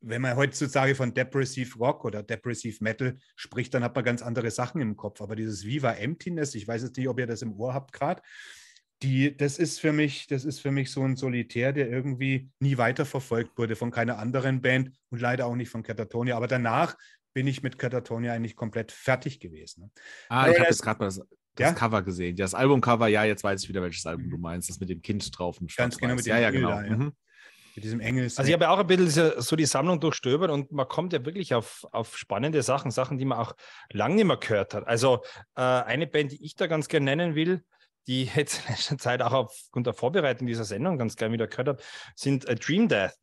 [0.00, 4.50] wenn man heutzutage von Depressive Rock oder Depressive Metal spricht, dann hat man ganz andere
[4.50, 5.20] Sachen im Kopf.
[5.20, 8.22] Aber dieses Viva Emptiness, ich weiß jetzt nicht, ob ihr das im Ohr habt gerade,
[9.02, 12.78] die, das ist für mich, das ist für mich so ein Solitär, der irgendwie nie
[12.78, 16.36] weiterverfolgt wurde von keiner anderen Band und leider auch nicht von Catatonia.
[16.36, 16.96] Aber danach
[17.32, 19.82] bin ich mit Catatonia eigentlich komplett fertig gewesen.
[19.82, 19.90] Ne?
[20.28, 21.16] Ah, Aber ich habe jetzt gerade das,
[21.54, 21.72] das ja?
[21.72, 22.34] Cover gesehen.
[22.34, 24.68] Das Albumcover, ja, jetzt weiß ich wieder, welches Album du meinst.
[24.68, 25.60] Das mit dem Kind drauf.
[25.76, 26.70] Ganz genau, mit dem ja, ja, genau.
[26.70, 26.96] Da, ja.
[26.96, 27.12] Mhm
[27.78, 28.24] mit diesem Engel.
[28.24, 31.24] Also ich habe ja auch ein bisschen so die Sammlung durchstöbert und man kommt ja
[31.24, 33.54] wirklich auf, auf spannende Sachen, Sachen, die man auch
[33.92, 34.86] lange nicht mehr gehört hat.
[34.88, 35.22] Also
[35.54, 37.62] äh, eine Band, die ich da ganz gerne nennen will,
[38.08, 41.68] die jetzt in letzter Zeit auch aufgrund der Vorbereitung dieser Sendung ganz gerne wieder gehört
[41.68, 41.82] habe,
[42.16, 43.14] sind äh, Dream Death.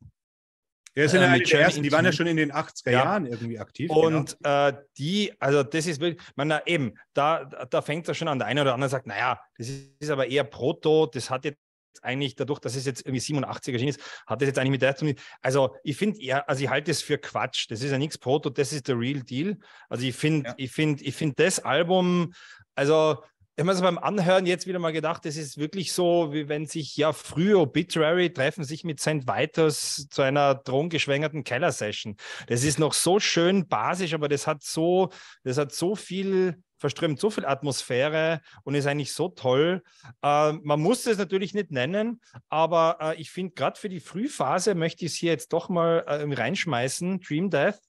[0.94, 3.04] Ja, sind ja äh, die ersten, die waren ja schon in den 80er ja.
[3.04, 3.90] Jahren irgendwie aktiv.
[3.90, 4.68] Und genau.
[4.68, 8.38] äh, die, also das ist wirklich, man, na, eben, da, da fängt es schon an.
[8.38, 11.58] Der eine oder andere sagt, naja, das ist aber eher Proto, das hat jetzt
[12.02, 14.96] eigentlich dadurch, dass es jetzt irgendwie 87 erschienen ist, hat das jetzt eigentlich mit der
[14.96, 15.14] zu tun.
[15.42, 17.70] Also ich finde eher, also ich halte es für Quatsch.
[17.70, 19.58] Das ist ja nichts Proto, das ist der Real Deal.
[19.88, 20.54] Also ich finde, ja.
[20.56, 22.32] ich finde, ich finde das Album,
[22.74, 23.22] also
[23.58, 26.46] ich habe mir so beim Anhören jetzt wieder mal gedacht, das ist wirklich so, wie
[26.46, 29.26] wenn sich ja früher Obituary treffen sich mit St.
[29.26, 32.16] Vitus zu einer drogengeschwängerten Keller-Session.
[32.48, 35.08] Das ist noch so schön basisch, aber das hat so,
[35.42, 39.82] das hat so viel verströmt so viel Atmosphäre und ist eigentlich so toll.
[40.22, 44.74] Äh, man muss es natürlich nicht nennen, aber äh, ich finde, gerade für die Frühphase
[44.74, 47.20] möchte ich es hier jetzt doch mal äh, reinschmeißen.
[47.20, 47.80] Dream Death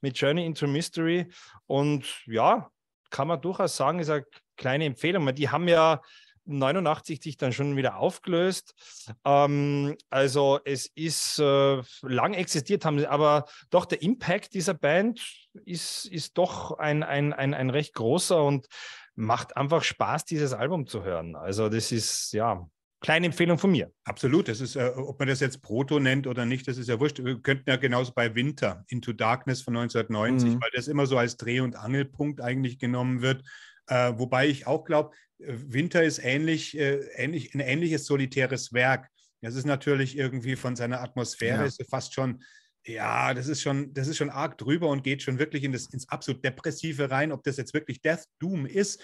[0.00, 1.28] mit Journey into Mystery.
[1.66, 2.70] Und ja,
[3.10, 4.24] kann man durchaus sagen, ist eine
[4.56, 5.34] kleine Empfehlung.
[5.34, 6.00] Die haben ja
[6.48, 8.74] 89 sich dann schon wieder aufgelöst.
[9.24, 15.20] Ähm, also es ist äh, lang existiert, haben aber doch der Impact dieser Band
[15.64, 18.66] ist, ist doch ein, ein, ein, ein recht großer und
[19.14, 21.36] macht einfach Spaß, dieses Album zu hören.
[21.36, 22.68] Also das ist, ja,
[23.00, 23.92] kleine Empfehlung von mir.
[24.04, 24.48] Absolut.
[24.48, 27.22] Das ist, äh, ob man das jetzt Proto nennt oder nicht, das ist ja wurscht.
[27.22, 30.62] Wir könnten ja genauso bei Winter, Into Darkness von 1990, mhm.
[30.62, 33.42] weil das immer so als Dreh- und Angelpunkt eigentlich genommen wird.
[33.86, 39.08] Äh, wobei ich auch glaube, äh, Winter ist ähnlich, äh, ähnlich, ein ähnliches solitäres Werk.
[39.40, 41.84] Das ist natürlich irgendwie von seiner Atmosphäre ja.
[41.88, 42.42] fast schon,
[42.88, 45.86] ja, das ist schon, das ist schon arg drüber und geht schon wirklich in das,
[45.86, 47.32] ins absolut Depressive rein.
[47.32, 49.02] Ob das jetzt wirklich Death Doom ist,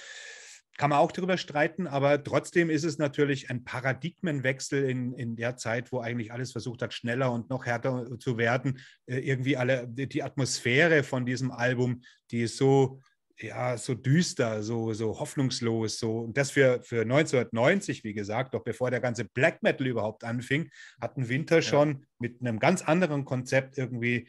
[0.76, 5.56] kann man auch darüber streiten, aber trotzdem ist es natürlich ein Paradigmenwechsel in, in der
[5.56, 8.80] Zeit, wo eigentlich alles versucht hat, schneller und noch härter zu werden.
[9.06, 13.00] Äh, irgendwie alle, die Atmosphäre von diesem Album, die ist so,
[13.38, 16.18] ja, so düster, so, so hoffnungslos, so.
[16.20, 20.70] Und das für, für 1990, wie gesagt, doch bevor der ganze Black Metal überhaupt anfing,
[21.00, 21.98] hatten Winter schon ja.
[22.18, 24.28] mit einem ganz anderen Konzept irgendwie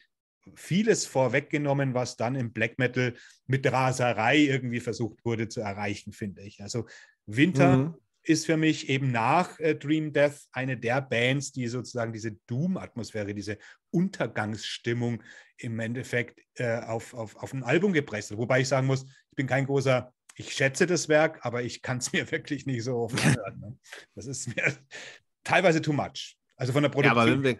[0.55, 3.13] vieles vorweggenommen, was dann im Black Metal
[3.47, 6.61] mit Raserei irgendwie versucht wurde zu erreichen, finde ich.
[6.61, 6.85] Also
[7.25, 7.95] Winter mhm.
[8.25, 13.33] Ist für mich eben nach äh, Dream Death eine der Bands, die sozusagen diese Doom-Atmosphäre,
[13.33, 13.57] diese
[13.91, 15.23] Untergangsstimmung
[15.57, 18.37] im Endeffekt äh, auf, auf, auf ein Album gepresst hat.
[18.37, 21.99] Wobei ich sagen muss, ich bin kein großer, ich schätze das Werk, aber ich kann
[21.99, 23.59] es mir wirklich nicht so oft anhören.
[23.59, 23.77] Ne?
[24.15, 24.75] Das ist mir
[25.43, 26.37] teilweise too much.
[26.57, 27.15] Also von der Produktion.
[27.17, 27.59] Ja, aber wenn wir,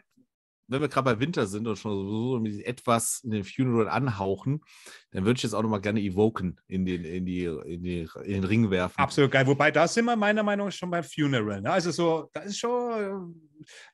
[0.67, 4.61] wenn wir gerade bei Winter sind und schon so etwas in den Funeral anhauchen,
[5.11, 8.07] dann würde ich jetzt auch noch mal gerne Evoken in den, in, die, in, die,
[8.23, 8.99] in den Ring werfen.
[8.99, 9.45] Absolut geil.
[9.47, 11.61] Wobei da sind wir meiner Meinung nach schon beim Funeral.
[11.61, 11.71] Ne?
[11.71, 13.35] Also so, da ist schon,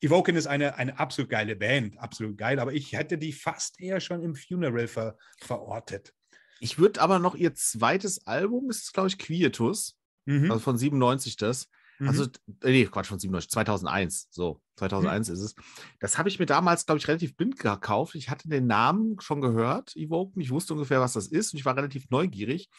[0.02, 3.80] äh, Evoken ist eine, eine absolut geile Band, absolut geil, aber ich hätte die fast
[3.80, 6.14] eher schon im Funeral ver, verortet.
[6.60, 10.52] Ich würde aber noch ihr zweites Album, das ist glaube ich Quietus, mhm.
[10.52, 11.70] also von 97 das,
[12.08, 12.56] also, mhm.
[12.64, 14.28] nee, Quatsch, von 97, 2001.
[14.32, 15.34] So, 2001 mhm.
[15.34, 15.56] ist es.
[16.00, 18.16] Das habe ich mir damals, glaube ich, relativ blind gekauft.
[18.16, 20.42] Ich hatte den Namen schon gehört, Evoken.
[20.42, 22.70] Ich wusste ungefähr, was das ist und ich war relativ neugierig.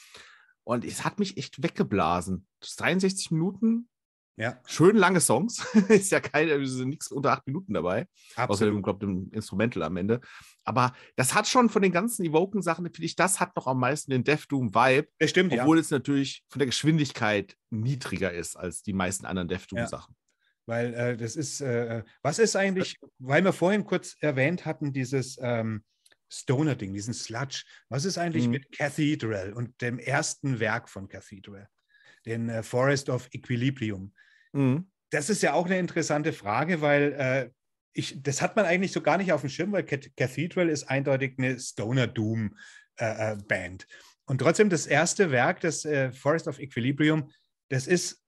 [0.65, 2.47] Und es hat mich echt weggeblasen.
[2.61, 3.89] 63 Minuten,
[4.37, 4.59] ja.
[4.67, 5.65] Schön lange Songs.
[5.89, 8.07] ist ja keine, nichts unter acht Minuten dabei.
[8.31, 8.51] Absolut.
[8.51, 10.21] Außerdem, glaube ein Instrumental am Ende.
[10.65, 14.11] Aber das hat schon von den ganzen Evoken-Sachen, finde ich, das hat noch am meisten
[14.11, 15.09] den Death Doom-Vibe.
[15.19, 15.81] Das stimmt, Obwohl ja.
[15.81, 20.15] es natürlich von der Geschwindigkeit niedriger ist als die meisten anderen Death Doom-Sachen.
[20.15, 20.23] Ja.
[20.67, 25.37] Weil äh, das ist, äh, was ist eigentlich, weil wir vorhin kurz erwähnt hatten, dieses
[25.43, 25.83] ähm,
[26.33, 27.65] Stoner-Ding, diesen Sludge.
[27.89, 28.53] Was ist eigentlich mhm.
[28.53, 31.69] mit Cathedral und dem ersten Werk von Cathedral?
[32.27, 34.13] Den äh, Forest of Equilibrium.
[34.53, 34.89] Mhm.
[35.11, 37.51] Das ist ja auch eine interessante Frage, weil äh,
[37.93, 41.35] ich, das hat man eigentlich so gar nicht auf dem Schirm, weil Cathedral ist eindeutig
[41.39, 42.57] eine Stoner Doom
[42.97, 43.87] äh, äh, Band.
[44.25, 47.31] Und trotzdem das erste Werk, das äh, Forest of Equilibrium,
[47.69, 48.22] das ist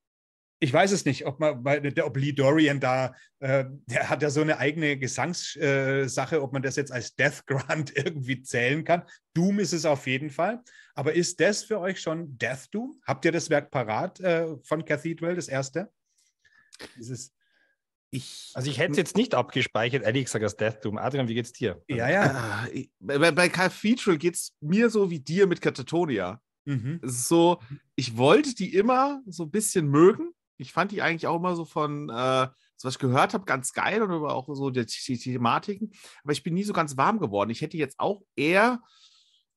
[0.60, 4.22] ich weiß es nicht, ob man, weil der, ob Lee Dorian da, äh, der hat
[4.22, 8.84] ja so eine eigene Gesangssache, äh, ob man das jetzt als Death Grunt irgendwie zählen
[8.84, 9.02] kann.
[9.34, 10.62] Doom ist es auf jeden Fall.
[10.94, 13.00] Aber ist das für euch schon Death Doom?
[13.06, 15.90] Habt ihr das Werk parat äh, von Cathedral, das erste?
[16.96, 17.32] Dieses
[18.14, 20.98] ich, also ich hätte es jetzt nicht abgespeichert, ehrlich gesagt, als Death Doom.
[20.98, 21.82] Adrian, wie geht's dir?
[21.88, 22.66] Ja, ja.
[22.72, 26.40] Äh, bei, bei Cathedral geht es mir so wie dir mit Katatonia.
[26.64, 27.00] Mhm.
[27.02, 27.60] Es ist so,
[27.96, 31.64] ich wollte die immer so ein bisschen mögen, ich fand die eigentlich auch immer so
[31.64, 35.92] von, äh, so was ich gehört habe, ganz geil und auch so die, die, Thematiken.
[36.22, 37.50] Aber ich bin nie so ganz warm geworden.
[37.50, 38.80] Ich hätte jetzt auch eher,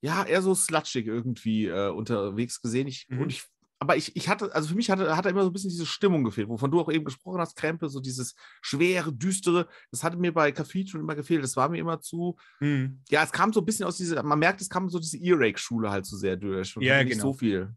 [0.01, 2.87] ja, eher so slutschig irgendwie äh, unterwegs gesehen.
[2.87, 3.21] Ich, mhm.
[3.21, 3.43] und ich,
[3.79, 6.23] aber ich, ich hatte, also für mich hatte, hatte immer so ein bisschen diese Stimmung
[6.23, 9.67] gefehlt, wovon du auch eben gesprochen hast, Krempe, so dieses schwere, düstere.
[9.91, 11.43] Das hatte mir bei Café schon immer gefehlt.
[11.43, 13.01] Das war mir immer zu, mhm.
[13.09, 15.91] ja, es kam so ein bisschen aus dieser, man merkt, es kam so diese Earache-Schule
[15.91, 16.75] halt so sehr durch.
[16.75, 17.09] Und ja, genau.
[17.09, 17.75] nicht so viel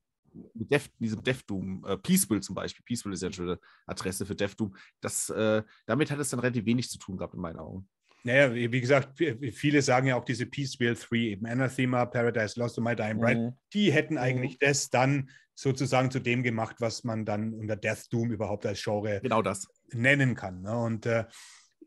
[0.55, 4.35] mit Def, diesem DevDoom, äh, Peaceful zum Beispiel, Peaceful ist ja eine schöne Adresse für
[4.35, 7.89] DevDoom, das, äh, damit hat es dann relativ wenig zu tun gehabt in meinen Augen.
[8.23, 9.19] Naja, wie gesagt,
[9.53, 13.41] viele sagen ja auch diese Peaceville 3, eben Anathema, Paradise Lost und My Dying Bride,
[13.41, 13.53] mhm.
[13.73, 14.21] die hätten mhm.
[14.21, 14.67] eigentlich mhm.
[14.67, 19.21] das dann sozusagen zu dem gemacht, was man dann unter Death Doom überhaupt als Genre
[19.23, 19.67] genau das.
[19.93, 20.63] nennen kann.
[20.63, 20.77] Ne?
[20.77, 21.25] Und äh,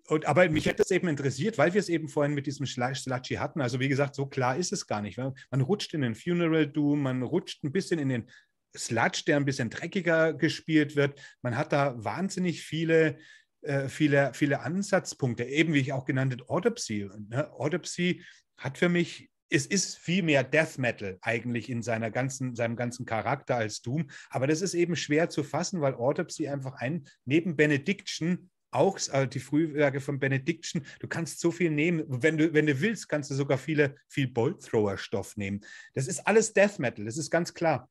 [0.07, 3.35] und, aber mich hätte es eben interessiert, weil wir es eben vorhin mit diesem Sludgy
[3.35, 3.61] hatten.
[3.61, 5.17] Also wie gesagt, so klar ist es gar nicht.
[5.17, 8.29] Man rutscht in den Funeral Doom, man rutscht ein bisschen in den
[8.75, 11.21] Sludge, der ein bisschen dreckiger gespielt wird.
[11.41, 13.17] Man hat da wahnsinnig viele,
[13.61, 17.09] äh, viele, viele Ansatzpunkte, eben wie ich auch genannt habe, Autopsy.
[17.29, 17.51] Ne?
[17.53, 18.23] Autopsy
[18.57, 23.05] hat für mich es ist viel mehr Death Metal eigentlich in seiner ganzen, seinem ganzen
[23.05, 24.09] Charakter als Doom.
[24.31, 29.27] Aber das ist eben schwer zu fassen, weil Autopsy einfach ein, neben Benediction auch äh,
[29.27, 30.85] die Frühwerke von Benediction.
[30.99, 32.03] Du kannst so viel nehmen.
[32.07, 35.61] Wenn du, wenn du willst, kannst du sogar viele, viel Bolt-Thrower-Stoff nehmen.
[35.93, 37.89] Das ist alles Death Metal, das ist ganz klar.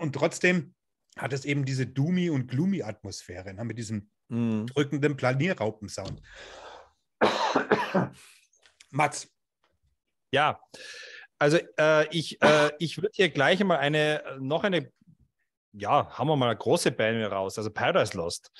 [0.00, 0.74] Und trotzdem
[1.16, 4.66] hat es eben diese Doomy und Gloomy Atmosphäre ne, mit diesem mm.
[4.66, 6.22] drückenden Planierraupensound.
[8.90, 9.28] Mats.
[10.32, 10.58] Ja,
[11.38, 14.90] also äh, ich, äh, ich würde hier gleich mal eine, noch eine
[15.72, 18.50] ja, haben wir mal eine große Band raus, also Paradise Lost.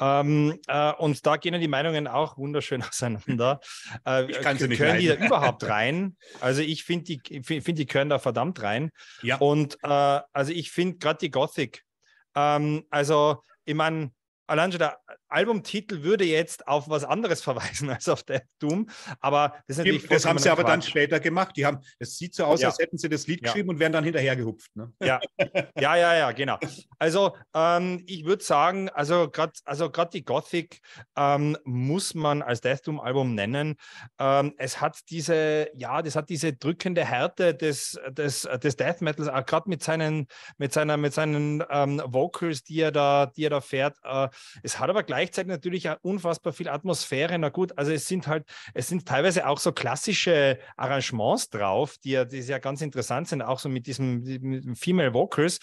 [0.00, 3.60] Ähm, äh, und da gehen die Meinungen auch wunderschön auseinander.
[4.06, 5.02] Äh, ich kann sie nicht können leiden.
[5.02, 6.16] die da überhaupt rein?
[6.40, 8.90] Also ich finde, die, find, die können da verdammt rein.
[9.22, 9.36] Ja.
[9.36, 11.82] Und äh, also ich finde gerade die Gothic,
[12.34, 14.10] ähm, also ich meine,
[14.46, 14.98] allein schon der
[15.34, 18.88] Albumtitel würde jetzt auf was anderes verweisen als auf Death Doom,
[19.20, 20.72] aber das, das haben sie aber Quatsch.
[20.72, 21.56] dann später gemacht.
[21.56, 22.68] Die haben, es sieht so aus, ja.
[22.68, 23.48] als hätten sie das Lied ja.
[23.48, 24.74] geschrieben und wären dann hinterher gehupft.
[24.74, 24.92] Ne?
[25.02, 25.20] Ja.
[25.78, 26.58] ja, ja, ja, genau.
[26.98, 30.80] Also ähm, ich würde sagen, also gerade also die Gothic
[31.16, 33.76] ähm, muss man als Death Doom Album nennen.
[34.18, 39.28] Ähm, es hat diese, ja, das hat diese drückende Härte des, des, des Death Metals,
[39.28, 40.26] auch gerade mit seinen,
[40.58, 43.98] mit seiner, mit seinen ähm, Vocals, die er da, die er da fährt.
[44.04, 44.28] Äh,
[44.62, 47.38] es hat aber gleich gleichzeitig natürlich auch unfassbar viel Atmosphäre.
[47.38, 52.10] Na gut, also es sind halt, es sind teilweise auch so klassische Arrangements drauf, die
[52.10, 55.58] ja, die ja ganz interessant sind, auch so mit diesem mit Female Vocals,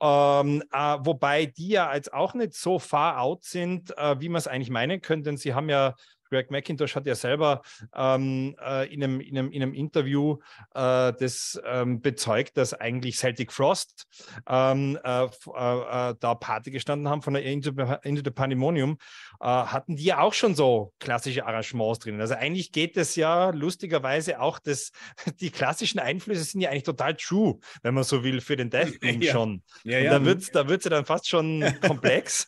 [0.00, 4.38] ähm, äh, wobei die ja jetzt auch nicht so far out sind, äh, wie man
[4.38, 5.94] es eigentlich meinen könnte, denn sie haben ja
[6.32, 7.60] Greg McIntosh hat ja selber
[7.94, 10.38] ähm, äh, in, einem, in, einem, in, einem, Interview
[10.74, 14.06] äh, das ähm, bezeugt, dass eigentlich Celtic Frost
[14.48, 18.96] ähm, äh, äh, äh da Party gestanden haben von der Into, Into the Pandemonium,
[19.40, 22.18] äh, hatten die ja auch schon so klassische Arrangements drin.
[22.20, 24.92] Also eigentlich geht es ja lustigerweise auch, das,
[25.40, 29.02] die klassischen Einflüsse sind ja eigentlich total true, wenn man so will, für den Death
[29.02, 29.32] Doom ja.
[29.32, 29.62] schon.
[29.84, 30.18] Ja, ja.
[30.18, 32.46] Da wird es da wird's ja dann fast schon komplex.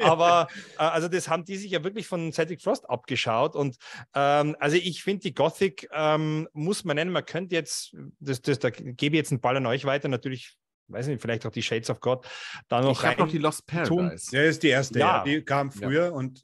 [0.00, 3.56] Aber also das haben die sich ja wirklich von Celtic Frost abgeschlossen angeschaut.
[3.56, 3.76] Und
[4.14, 7.12] ähm, also ich finde, die Gothic ähm, muss man nennen.
[7.12, 10.56] Man könnte jetzt, das, das, da gebe ich jetzt einen Ball an euch weiter, natürlich
[10.88, 12.26] weiß nicht, vielleicht auch die Shades of God
[12.68, 13.12] da noch ich rein.
[13.12, 14.36] Ich noch die Lost Paradise.
[14.36, 15.18] Ja, ist die erste, ja.
[15.18, 15.24] ja.
[15.24, 16.10] Die kam früher ja.
[16.10, 16.42] und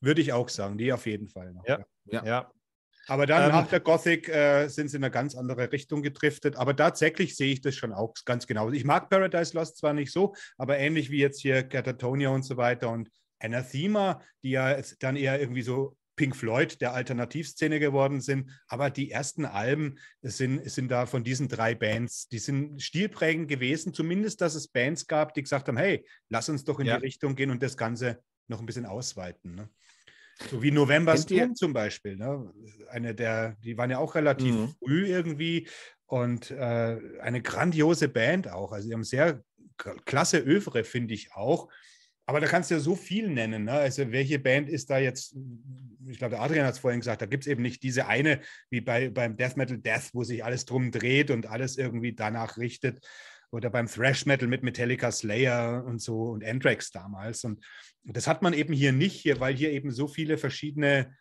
[0.00, 1.66] würde ich auch sagen, die auf jeden Fall noch.
[1.66, 2.24] Ja, ja.
[2.24, 2.52] ja.
[3.08, 6.56] Aber dann ähm, nach der Gothic äh, sind sie in eine ganz andere Richtung gedriftet.
[6.56, 8.70] Aber tatsächlich sehe ich das schon auch ganz genau.
[8.70, 12.56] Ich mag Paradise Lost zwar nicht so, aber ähnlich wie jetzt hier Catatonia und so
[12.56, 13.10] weiter und
[13.42, 18.50] Anathema, die ja dann eher irgendwie so Pink Floyd der Alternativszene geworden sind.
[18.66, 23.94] Aber die ersten Alben sind, sind da von diesen drei Bands, die sind stilprägend gewesen,
[23.94, 26.96] zumindest, dass es Bands gab, die gesagt haben, hey, lass uns doch in ja.
[26.96, 29.54] die Richtung gehen und das Ganze noch ein bisschen ausweiten.
[29.54, 29.68] Ne?
[30.50, 32.16] So wie November Storm zum Beispiel.
[32.16, 32.52] Ne?
[32.90, 34.74] Eine der, die waren ja auch relativ mhm.
[34.78, 35.68] früh irgendwie
[36.06, 38.72] und äh, eine grandiose Band auch.
[38.72, 39.42] Also sie haben sehr
[40.04, 41.68] klasse Övre, finde ich auch.
[42.26, 43.64] Aber da kannst du ja so viel nennen.
[43.64, 43.72] Ne?
[43.72, 45.36] Also, welche Band ist da jetzt?
[46.06, 48.40] Ich glaube, der Adrian hat es vorhin gesagt, da gibt es eben nicht diese eine,
[48.70, 52.58] wie bei, beim Death Metal Death, wo sich alles drum dreht und alles irgendwie danach
[52.58, 53.04] richtet.
[53.50, 57.44] Oder beim Thrash Metal mit Metallica Slayer und so und Anthrax damals.
[57.44, 57.62] Und
[58.04, 61.14] das hat man eben hier nicht, hier, weil hier eben so viele verschiedene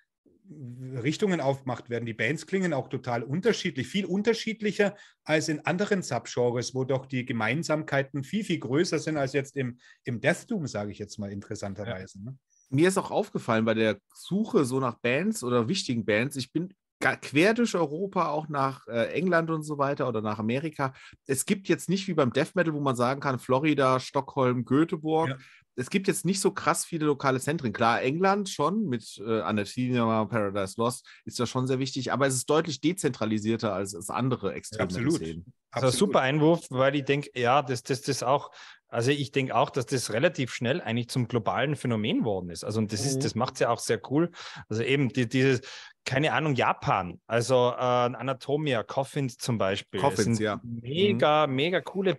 [1.02, 2.06] Richtungen aufgemacht werden.
[2.06, 7.26] Die Bands klingen auch total unterschiedlich, viel unterschiedlicher als in anderen Subgenres, wo doch die
[7.26, 11.32] Gemeinsamkeiten viel, viel größer sind als jetzt im, im Death Doom, sage ich jetzt mal
[11.32, 12.20] interessanterweise.
[12.20, 12.32] Ja.
[12.32, 12.38] Ne?
[12.70, 16.74] Mir ist auch aufgefallen bei der Suche so nach Bands oder wichtigen Bands, ich bin
[17.00, 20.94] quer durch Europa, auch nach äh, England und so weiter oder nach Amerika.
[21.26, 25.30] Es gibt jetzt nicht wie beim Death Metal, wo man sagen kann, Florida, Stockholm, Göteborg.
[25.30, 25.38] Ja
[25.82, 27.74] es gibt jetzt nicht so krass viele lokale Zentren.
[27.74, 32.36] Klar, England schon mit äh, Anathema, Paradise Lost ist ja schon sehr wichtig, aber es
[32.36, 35.16] ist deutlich dezentralisierter als, als andere extreme Absolut.
[35.16, 35.54] Szenen.
[35.72, 36.14] Also Absolut.
[36.14, 38.52] super Einwurf, weil ich denke, ja, das, das, das auch,
[38.90, 42.64] also ich denke auch, dass das relativ schnell eigentlich zum globalen Phänomen geworden ist.
[42.64, 43.22] Also und das ist, mhm.
[43.22, 44.30] das macht es ja auch sehr cool.
[44.70, 45.62] Also eben die, dieses,
[46.06, 50.00] keine Ahnung, Japan, also äh, Anatomia, Coffins zum Beispiel.
[50.00, 50.60] Coffins, ja.
[50.64, 51.56] Mega, mhm.
[51.56, 52.18] mega coole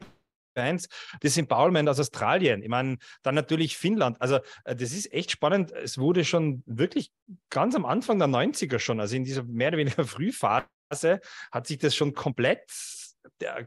[1.22, 2.62] Sind Bowlman aus Australien.
[2.62, 4.20] Ich meine, dann natürlich Finnland.
[4.20, 5.72] Also, äh, das ist echt spannend.
[5.72, 7.12] Es wurde schon wirklich
[7.50, 11.78] ganz am Anfang der 90er schon, also in dieser mehr oder weniger Frühphase, hat sich
[11.78, 12.62] das schon komplett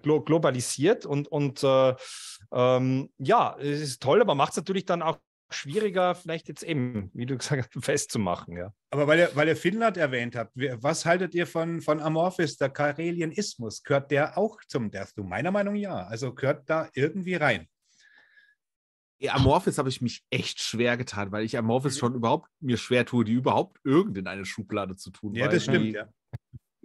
[0.02, 1.96] globalisiert und, und äh,
[2.52, 5.18] ähm, ja, es ist toll, aber macht es natürlich dann auch
[5.50, 8.58] schwieriger, vielleicht jetzt eben, wie du gesagt hast, festzumachen.
[8.58, 8.74] Ja.
[8.90, 12.70] Aber weil ihr, weil ihr Finnland erwähnt habt, was haltet ihr von, von Amorphis, der
[12.70, 13.84] Karelienismus?
[13.84, 15.30] Gehört der auch zum Death Doom?
[15.30, 15.96] Meiner Meinung nach ja.
[16.08, 17.68] Also gehört da irgendwie rein.
[19.18, 23.06] Ja, Amorphis habe ich mich echt schwer getan, weil ich Amorphis schon überhaupt mir schwer
[23.06, 25.36] tue, die überhaupt irgend in eine Schublade zu tun.
[25.36, 26.10] Ja, das stimmt, ja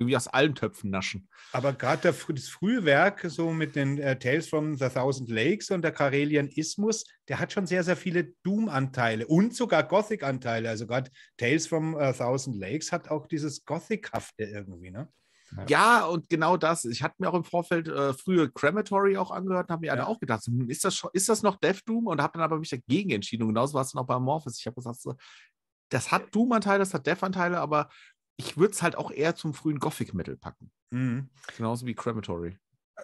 [0.00, 1.28] irgendwie aus allen Töpfen naschen.
[1.52, 5.82] Aber gerade das frühe Werk, so mit den äh, Tales from the Thousand Lakes und
[5.82, 10.70] der Karelian Ismus, der hat schon sehr, sehr viele Doom-Anteile und sogar Gothic-Anteile.
[10.70, 15.08] Also gerade Tales from a Thousand Lakes hat auch dieses Gothic-hafte irgendwie, ne?
[15.56, 15.64] Ja.
[15.68, 16.06] ja.
[16.06, 16.84] und genau das.
[16.86, 20.06] Ich hatte mir auch im Vorfeld äh, früher Crematory auch angehört und habe mir ja.
[20.06, 22.06] auch gedacht, hm, ist das, ist das noch Death Doom?
[22.06, 23.42] Und habe dann aber mich dagegen entschieden.
[23.42, 24.58] Und genauso war es dann auch bei Amorphis.
[24.58, 24.98] Ich habe gesagt,
[25.90, 27.88] das hat Doom-Anteile, das hat Death-Anteile, aber
[28.40, 30.70] ich würde es halt auch eher zum frühen Gothic Metal packen.
[30.90, 31.29] Mhm.
[31.57, 32.57] Genauso wie Crematory.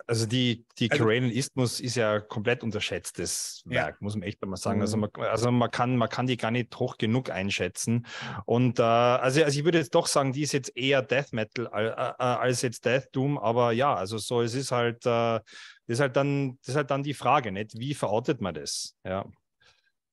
[0.07, 3.97] Also die, die also, Isthmus ist ja komplett unterschätztes Werk, ja.
[4.01, 4.83] muss man echt mal sagen.
[4.83, 5.05] Also mhm.
[5.05, 8.07] Also, man, also man, kann, man kann die gar nicht hoch genug einschätzen.
[8.45, 11.67] Und äh, also, also ich würde jetzt doch sagen, die ist jetzt eher Death Metal
[11.73, 15.45] äh, äh, als jetzt Death Doom, aber ja, also so, es ist halt, äh, das
[15.87, 17.79] ist halt dann, das ist halt dann die Frage, nicht?
[17.79, 18.97] Wie verortet man das?
[19.05, 19.25] Ja.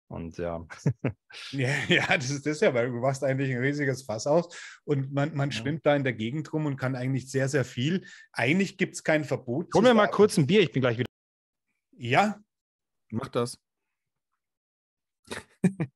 [0.07, 0.65] Und ja.
[1.51, 5.11] ja, ja, das ist das ja, weil du machst eigentlich ein riesiges Fass aus und
[5.11, 5.55] man, man ja.
[5.57, 8.05] schwimmt da in der Gegend rum und kann eigentlich sehr, sehr viel.
[8.31, 9.73] Eigentlich gibt es kein Verbot.
[9.73, 11.09] Hol mir mal kurz ein Bier, ich bin gleich wieder.
[11.97, 12.39] Ja.
[13.11, 13.59] Mach das.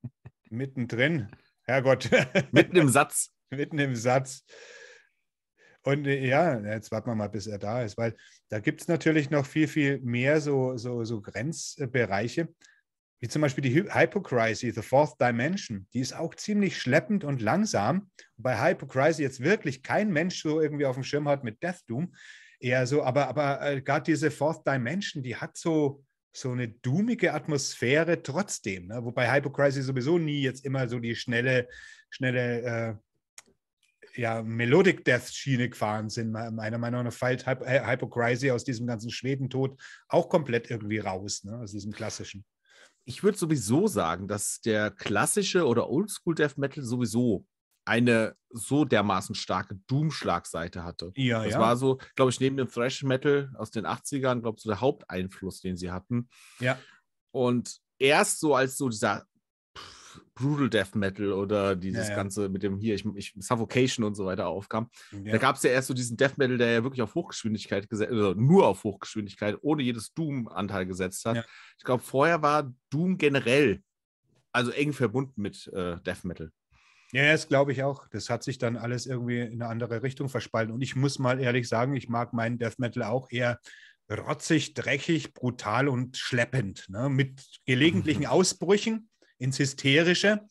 [0.49, 1.29] Mittendrin.
[1.63, 2.09] Herrgott.
[2.51, 3.31] Mitten im Satz.
[3.49, 4.43] Mitten im Satz.
[5.83, 8.15] Und äh, ja, jetzt warten wir mal, bis er da ist, weil
[8.49, 12.49] da gibt es natürlich noch viel, viel mehr so, so, so Grenzbereiche.
[13.19, 18.11] Wie zum Beispiel die Hypocrisy, The Fourth Dimension, die ist auch ziemlich schleppend und langsam.
[18.37, 22.13] Bei Hypocrisy jetzt wirklich kein Mensch so irgendwie auf dem Schirm hat mit Death Doom.
[22.59, 27.33] Eher so, aber, aber äh, gerade diese Fourth Dimension, die hat so, so eine doomige
[27.33, 28.87] Atmosphäre trotzdem.
[28.87, 29.03] Ne?
[29.03, 31.67] Wobei Hypocrisy sowieso nie jetzt immer so die schnelle,
[32.11, 32.95] schnelle äh,
[34.19, 36.31] ja, Melodic Death Schiene gefahren sind.
[36.31, 41.57] Meiner Meinung nach fällt Hypocrisy aus diesem ganzen Schwedentod auch komplett irgendwie raus, ne?
[41.57, 42.43] aus diesem klassischen
[43.07, 47.45] ich würde sowieso sagen, dass der klassische oder Oldschool Death Metal sowieso
[47.85, 51.13] eine so dermaßen starke Doom-Schlagseite hatte.
[51.15, 51.59] Ja, das ja.
[51.59, 54.81] war so, glaube ich, neben dem Thrash Metal aus den 80ern, glaube ich, so der
[54.81, 56.27] Haupteinfluss, den sie hatten.
[56.59, 56.77] Ja.
[57.31, 59.25] Und erst so als so dieser
[60.37, 62.15] Brutal Death Metal oder dieses Ja, ja.
[62.15, 64.89] Ganze mit dem hier, ich, ich, Suffocation und so weiter aufkam.
[65.11, 65.31] Ja.
[65.31, 68.11] Da gab es ja erst so diesen Death Metal, der ja wirklich auf Hochgeschwindigkeit gesetzt,
[68.11, 71.45] also nur auf Hochgeschwindigkeit, ohne jedes Doom-Anteil gesetzt hat.
[71.77, 73.81] Ich glaube, vorher war Doom generell
[74.51, 76.51] also eng verbunden mit äh, Death Metal.
[77.13, 78.07] Ja, das glaube ich auch.
[78.09, 80.73] Das hat sich dann alles irgendwie in eine andere Richtung verspalten.
[80.73, 83.59] Und ich muss mal ehrlich sagen, ich mag meinen Death Metal auch eher
[84.11, 86.85] rotzig, dreckig, brutal und schleppend.
[86.89, 87.09] Ne?
[87.09, 90.41] Mit gelegentlichen Ausbrüchen ins Hysterische.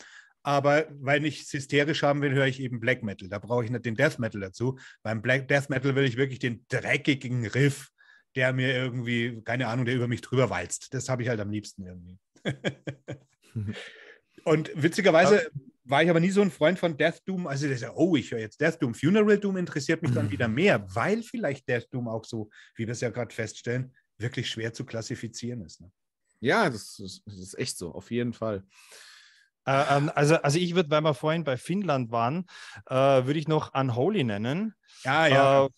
[0.42, 3.28] Aber weil ich es hysterisch haben will, höre ich eben Black Metal.
[3.28, 4.78] Da brauche ich nicht den Death Metal dazu.
[5.02, 7.90] Beim Black Death Metal will ich wirklich den dreckigen Riff,
[8.36, 10.94] der mir irgendwie, keine Ahnung, der über mich drüber walzt.
[10.94, 12.18] Das habe ich halt am liebsten irgendwie.
[14.44, 15.50] Und witzigerweise
[15.82, 17.48] war ich aber nie so ein Freund von Death Doom.
[17.48, 18.94] Also, das, oh, ich höre jetzt Death Doom.
[18.94, 22.92] Funeral Doom interessiert mich dann wieder mehr, weil vielleicht Death Doom auch so, wie wir
[22.92, 25.80] es ja gerade feststellen, wirklich schwer zu klassifizieren ist.
[25.80, 25.90] Ne?
[26.40, 28.64] Ja, das ist, das ist echt so, auf jeden Fall.
[29.66, 32.46] Äh, ähm, also, also ich würde, weil wir vorhin bei Finnland waren,
[32.86, 34.74] äh, würde ich noch Unholy nennen.
[35.02, 35.64] Ja, ja.
[35.64, 35.68] Äh,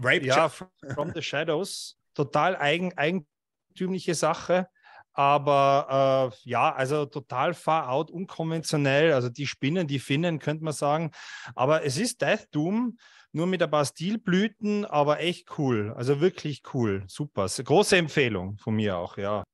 [0.00, 1.96] Rape ja, From the Shadows.
[2.14, 4.68] Total eigen, eigentümliche Sache.
[5.12, 9.12] Aber äh, ja, also total far out, unkonventionell.
[9.12, 11.12] Also die Spinnen, die Finnen, könnte man sagen.
[11.54, 12.98] Aber es ist Death Doom,
[13.30, 15.92] nur mit ein paar Stilblüten, aber echt cool.
[15.96, 17.04] Also wirklich cool.
[17.06, 17.46] Super.
[17.46, 19.44] Große Empfehlung von mir auch, ja.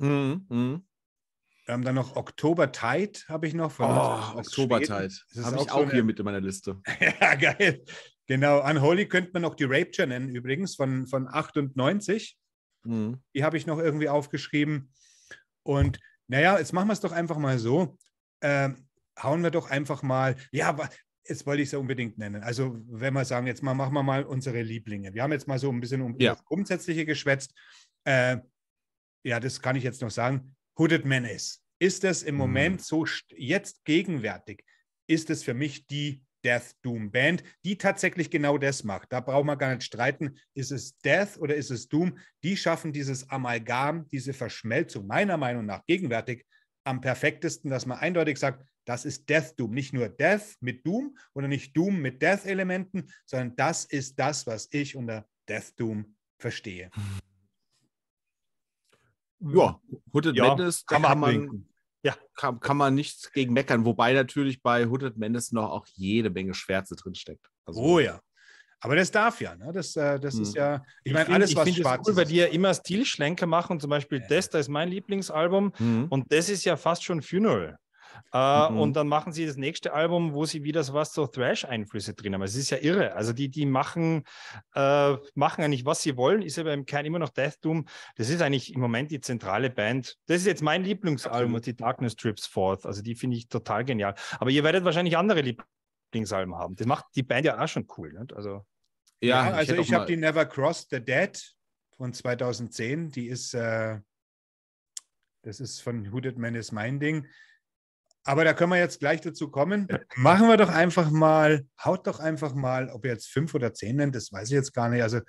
[0.00, 0.86] Mhm, mhm.
[1.66, 3.70] Wir haben dann noch Oktober Tide, habe ich noch.
[3.70, 5.04] Von Oh, Oktobertide.
[5.04, 6.80] Das ist Habe auch ich so auch eine- hier mit in meiner Liste.
[7.20, 7.84] ja, geil.
[8.26, 12.36] Genau, Unholy könnte man noch die Rapture nennen, übrigens, von, von 98.
[12.84, 13.22] Mhm.
[13.34, 14.92] Die habe ich noch irgendwie aufgeschrieben.
[15.62, 17.96] Und naja, jetzt machen wir es doch einfach mal so.
[18.40, 18.88] Ähm,
[19.20, 20.76] hauen wir doch einfach mal, ja,
[21.28, 22.42] jetzt wollte ich es ja unbedingt nennen.
[22.42, 25.12] Also, wenn wir sagen, jetzt mal machen wir mal unsere Lieblinge.
[25.12, 26.34] Wir haben jetzt mal so ein bisschen um Ja.
[26.34, 27.52] das Grundsätzliche geschwätzt.
[28.04, 28.38] Äh,
[29.22, 30.56] ja, das kann ich jetzt noch sagen.
[30.78, 31.62] Hooded Menace.
[31.78, 32.38] Ist das im Mhm.
[32.38, 33.06] Moment so
[33.36, 34.64] jetzt gegenwärtig?
[35.06, 39.12] Ist es für mich die Death Doom Band, die tatsächlich genau das macht.
[39.12, 42.18] Da braucht man gar nicht streiten, ist es Death oder ist es Doom?
[42.42, 46.46] Die schaffen dieses Amalgam, diese Verschmelzung meiner Meinung nach gegenwärtig
[46.84, 49.72] am perfektesten, dass man eindeutig sagt, das ist Death Doom.
[49.72, 54.68] Nicht nur Death mit Doom oder nicht Doom mit Death-Elementen, sondern das ist das, was
[54.72, 56.90] ich unter Death Doom verstehe.
[59.40, 59.80] Ja,
[60.12, 61.66] Hooded Ja, Madness, kann man kann man.
[62.02, 62.14] Ja.
[62.34, 66.54] kann, kann man nichts gegen meckern, wobei natürlich bei Hooded Madness noch auch jede Menge
[66.54, 67.46] Schwärze drinsteckt.
[67.66, 68.20] Also, Oh ja.
[68.82, 69.70] Aber das darf ja, ne?
[69.74, 70.56] Das, äh, das ist Hm.
[70.56, 73.78] ja, ich Ich meine, alles, ich was schwarz cool, weil die ja immer Stilschlenker machen.
[73.78, 74.26] Zum Beispiel Ja.
[74.26, 75.72] das, da ist mein Lieblingsalbum.
[75.78, 76.06] Mhm.
[76.08, 77.76] Und das ist ja fast schon Funeral.
[78.32, 78.80] Äh, Mhm.
[78.80, 82.34] Und dann machen sie das nächste Album, wo sie wieder so was so Thrash-Einflüsse drin
[82.34, 82.42] haben.
[82.42, 83.14] Es ist ja irre.
[83.14, 84.24] Also die, die machen,
[84.74, 87.86] äh, machen eigentlich, was sie wollen, ist aber im Kern immer noch Death Doom.
[88.16, 90.16] Das ist eigentlich im Moment die zentrale Band.
[90.26, 91.66] Das ist jetzt mein Lieblingsalbum, Absolut.
[91.66, 92.86] die Darkness Trips Forth.
[92.86, 94.14] Also die finde ich total genial.
[94.38, 96.76] Aber ihr werdet wahrscheinlich andere Lieblingsalben haben.
[96.76, 98.12] Das macht die Band ja auch schon cool.
[98.12, 98.32] Nicht?
[98.32, 98.64] Also
[99.20, 101.38] Ja, Ja, also ich, auch habe die Never Crossed the Dead
[101.96, 103.10] von 2010.
[103.10, 103.98] Die ist, äh,
[105.42, 107.26] das ist von Hooded Man is mein Ding.
[108.24, 109.88] Aber da können wir jetzt gleich dazu kommen.
[110.16, 113.96] Machen wir doch einfach mal, haut doch einfach mal, ob ihr jetzt fünf oder zehn
[113.96, 115.02] nennt, das weiß ich jetzt gar nicht.
[115.02, 115.20] Also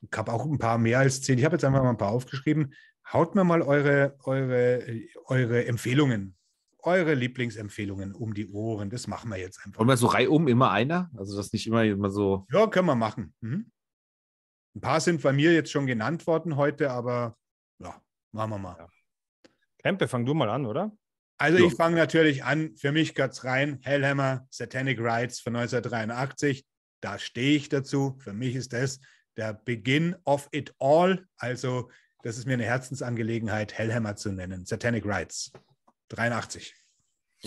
[0.00, 1.38] ich habe auch ein paar mehr als zehn.
[1.38, 2.74] Ich habe jetzt einfach mal ein paar aufgeschrieben.
[3.12, 4.84] Haut mir mal eure, eure,
[5.26, 6.36] eure Empfehlungen,
[6.80, 8.90] eure Lieblingsempfehlungen um die Ohren.
[8.90, 9.78] Das machen wir jetzt einfach.
[9.78, 11.10] Wollen wir so reihum immer einer?
[11.16, 12.46] Also das nicht immer, immer so.
[12.52, 13.34] Ja, können wir machen.
[13.40, 13.70] Mhm.
[14.74, 17.36] Ein paar sind bei mir jetzt schon genannt worden heute, aber
[17.78, 18.00] ja,
[18.32, 18.76] machen wir mal.
[18.78, 18.88] Ja.
[19.78, 20.92] Krempe, fang du mal an, oder?
[21.40, 21.66] Also Ja.
[21.66, 26.66] ich fange natürlich an, für mich gehört rein, Hellhammer, Satanic Rites von 1983.
[27.00, 28.18] Da stehe ich dazu.
[28.20, 29.00] Für mich ist das
[29.38, 31.26] der Beginn of it all.
[31.38, 31.90] Also
[32.22, 34.66] das ist mir eine Herzensangelegenheit, Hellhammer zu nennen.
[34.66, 35.50] Satanic Rites,
[36.10, 36.74] 83.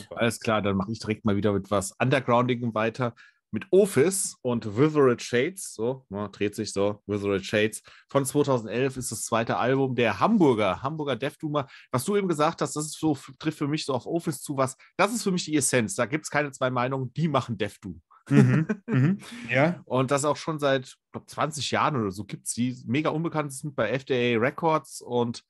[0.09, 3.13] Alles klar, dann mache ich direkt mal wieder mit was Undergroundigem weiter.
[3.53, 9.11] Mit Office und Withered Shades, so, ne, dreht sich so, Withered Shades von 2011 ist
[9.11, 11.67] das zweite Album der Hamburger, Hamburger Death Doomer.
[11.91, 14.57] Was du eben gesagt hast, das ist so, trifft für mich so auf Office zu,
[14.57, 15.93] was, das ist für mich die Essenz.
[15.93, 18.01] Da gibt es keine zwei Meinungen, die machen Death Doom.
[18.29, 19.17] Mhm, mhm,
[19.49, 19.81] ja.
[19.85, 22.75] Und das auch schon seit glaub, 20 Jahren oder so gibt es die.
[22.87, 25.43] Mega unbekannt sind bei FDA Records und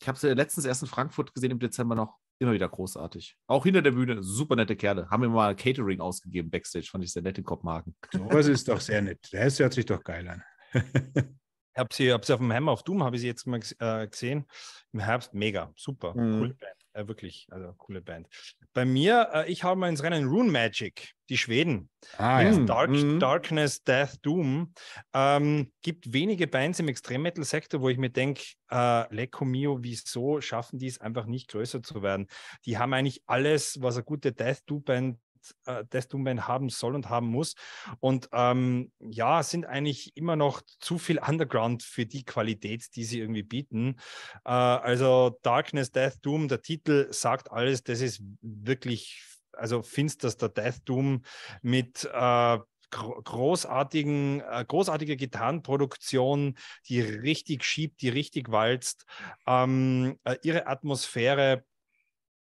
[0.00, 3.36] ich habe sie letztens erst in Frankfurt gesehen im Dezember noch immer wieder großartig.
[3.46, 5.08] Auch hinter der Bühne, super nette Kerle.
[5.08, 7.94] Haben mir mal Catering ausgegeben, Backstage, fand ich sehr nett in Kopenhagen.
[8.28, 9.28] Das ist doch sehr nett.
[9.32, 10.42] Das hört sich doch geil an.
[11.74, 13.58] Ich habe sie, hab sie auf dem Hammer of Doom, habe ich sie jetzt mal
[13.78, 14.44] äh, gesehen.
[14.92, 16.38] Im Herbst, mega, super, mhm.
[16.38, 16.81] coole Band.
[16.94, 18.28] Äh, wirklich, also coole Band.
[18.74, 21.88] Bei mir, äh, ich habe mal ins Rennen Rune Magic, die Schweden.
[22.18, 22.56] Ah, ja.
[22.64, 23.18] Dark, mhm.
[23.18, 24.74] Darkness, Death, Doom.
[25.14, 30.78] Ähm, gibt wenige Bands im Extrem-Metal-Sektor, wo ich mir denke, äh, Lecco Mio, wieso schaffen
[30.78, 32.26] die es einfach nicht größer zu werden?
[32.66, 35.18] Die haben eigentlich alles, was eine gute Death Doom-Band
[35.66, 37.54] äh, Doom Band haben soll und haben muss.
[38.00, 43.20] Und ähm, ja, sind eigentlich immer noch zu viel Underground für die Qualität, die sie
[43.20, 43.96] irgendwie bieten.
[44.44, 49.22] Äh, also Darkness, Death Doom, der Titel sagt alles, das ist wirklich,
[49.52, 51.22] also finsterster Death Doom
[51.62, 52.58] mit äh,
[52.92, 56.56] großartigen, äh, großartige Gitarrenproduktion,
[56.88, 59.06] die richtig schiebt, die richtig walzt,
[59.46, 61.64] ähm, äh, ihre Atmosphäre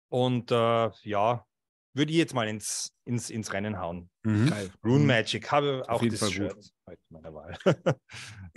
[0.09, 1.45] und äh, ja,
[1.99, 4.09] würde ich jetzt mal ins, ins, ins Rennen hauen.
[4.23, 4.53] Mhm.
[4.85, 5.07] Rune mhm.
[5.07, 6.73] Magic, habe auch das Fall Shirt
[7.11, 7.57] meiner Wahl.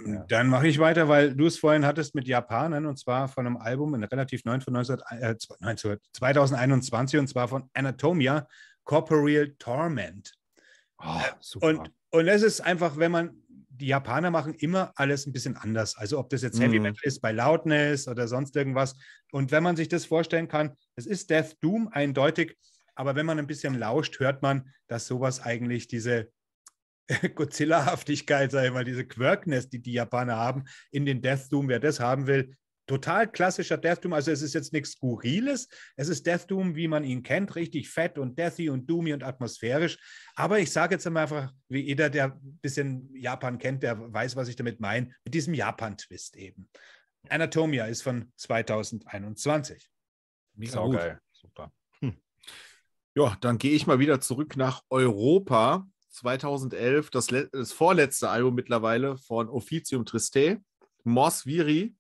[0.06, 0.26] ja.
[0.28, 3.58] Dann mache ich weiter, weil du es vorhin hattest mit Japanern und zwar von einem
[3.58, 8.48] Album relativ neu von 19, äh, 2021 und zwar von Anatomia,
[8.84, 10.34] Corporeal Torment.
[10.98, 11.20] Oh,
[11.62, 15.98] und, und es ist einfach, wenn man die Japaner machen immer alles ein bisschen anders.
[15.98, 16.84] Also ob das jetzt Heavy mhm.
[16.84, 18.96] Metal ist bei Loudness oder sonst irgendwas.
[19.32, 22.58] Und wenn man sich das vorstellen kann, es ist Death Doom eindeutig,
[22.96, 26.32] aber wenn man ein bisschen lauscht, hört man, dass sowas eigentlich diese
[27.36, 31.80] Godzilla-Haftigkeit, sag ich mal, diese Quirkness, die die Japaner haben, in den Death Doom, wer
[31.80, 32.56] das haben will,
[32.88, 34.14] total klassischer Death Doom.
[34.14, 35.68] Also es ist jetzt nichts Skurriles.
[35.96, 39.24] Es ist Death Doom, wie man ihn kennt, richtig fett und deathy und doomy und
[39.24, 39.98] atmosphärisch.
[40.36, 44.48] Aber ich sage jetzt einfach, wie jeder, der ein bisschen Japan kennt, der weiß, was
[44.48, 46.70] ich damit meine, mit diesem Japan-Twist eben.
[47.30, 49.89] Anatomia ist von 2021.
[50.56, 51.22] Mega geil.
[51.32, 51.72] Super.
[53.14, 55.86] Ja, dann gehe ich mal wieder zurück nach Europa.
[56.12, 60.62] 2011, das, das vorletzte Album mittlerweile von Officium Triste,
[61.03, 61.95] Mors Viri.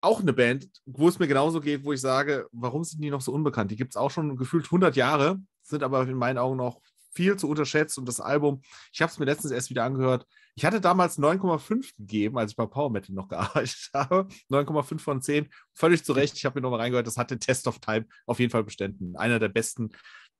[0.00, 3.20] Auch eine Band, wo es mir genauso geht, wo ich sage, warum sind die noch
[3.20, 3.70] so unbekannt?
[3.70, 6.80] Die gibt es auch schon gefühlt 100 Jahre, sind aber in meinen Augen noch
[7.10, 7.98] viel zu unterschätzt.
[7.98, 10.26] Und das Album, ich habe es mir letztens erst wieder angehört.
[10.54, 14.28] Ich hatte damals 9,5 gegeben, als ich bei Power Metal noch gearbeitet habe.
[14.50, 15.48] 9,5 von 10.
[15.74, 16.36] Völlig zu Recht.
[16.36, 17.06] Ich habe mir nochmal reingehört.
[17.06, 19.16] Das hatte Test of Time auf jeden Fall bestanden.
[19.16, 19.90] Einer der besten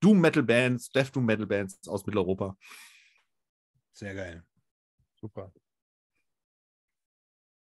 [0.00, 2.56] Doom Metal Bands, Death Doom Metal Bands aus Mitteleuropa.
[3.92, 4.44] Sehr geil.
[5.20, 5.52] Super.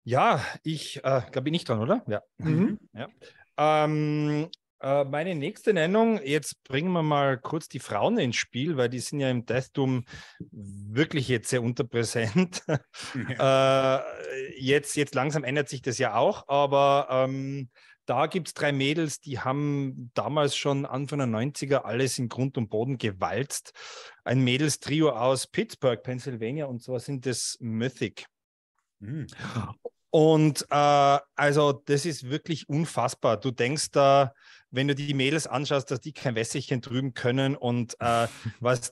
[0.03, 2.03] Ja, ich äh, glaube, bin ich dran, oder?
[2.07, 2.21] Ja.
[2.37, 2.79] Mhm.
[2.93, 3.07] ja.
[3.57, 4.49] Ähm, äh,
[4.85, 9.19] meine nächste Nennung, jetzt bringen wir mal kurz die Frauen ins Spiel, weil die sind
[9.19, 10.05] ja im Deathdoom
[10.51, 12.63] wirklich jetzt sehr unterpräsent.
[13.29, 13.97] Ja.
[13.97, 17.69] äh, jetzt, jetzt langsam ändert sich das ja auch, aber ähm,
[18.05, 22.57] da gibt es drei Mädels, die haben damals schon Anfang der 90er alles in Grund
[22.57, 23.71] und Boden gewalzt.
[24.23, 28.27] Ein Mädels-Trio aus Pittsburgh, Pennsylvania, und zwar sind das Mythic.
[28.99, 29.27] Mhm.
[30.11, 33.37] Und äh, also das ist wirklich unfassbar.
[33.37, 34.33] Du denkst da,
[34.71, 38.27] wenn du die Mädels anschaust, dass die kein Wässerchen drüben können und äh,
[38.59, 38.91] was,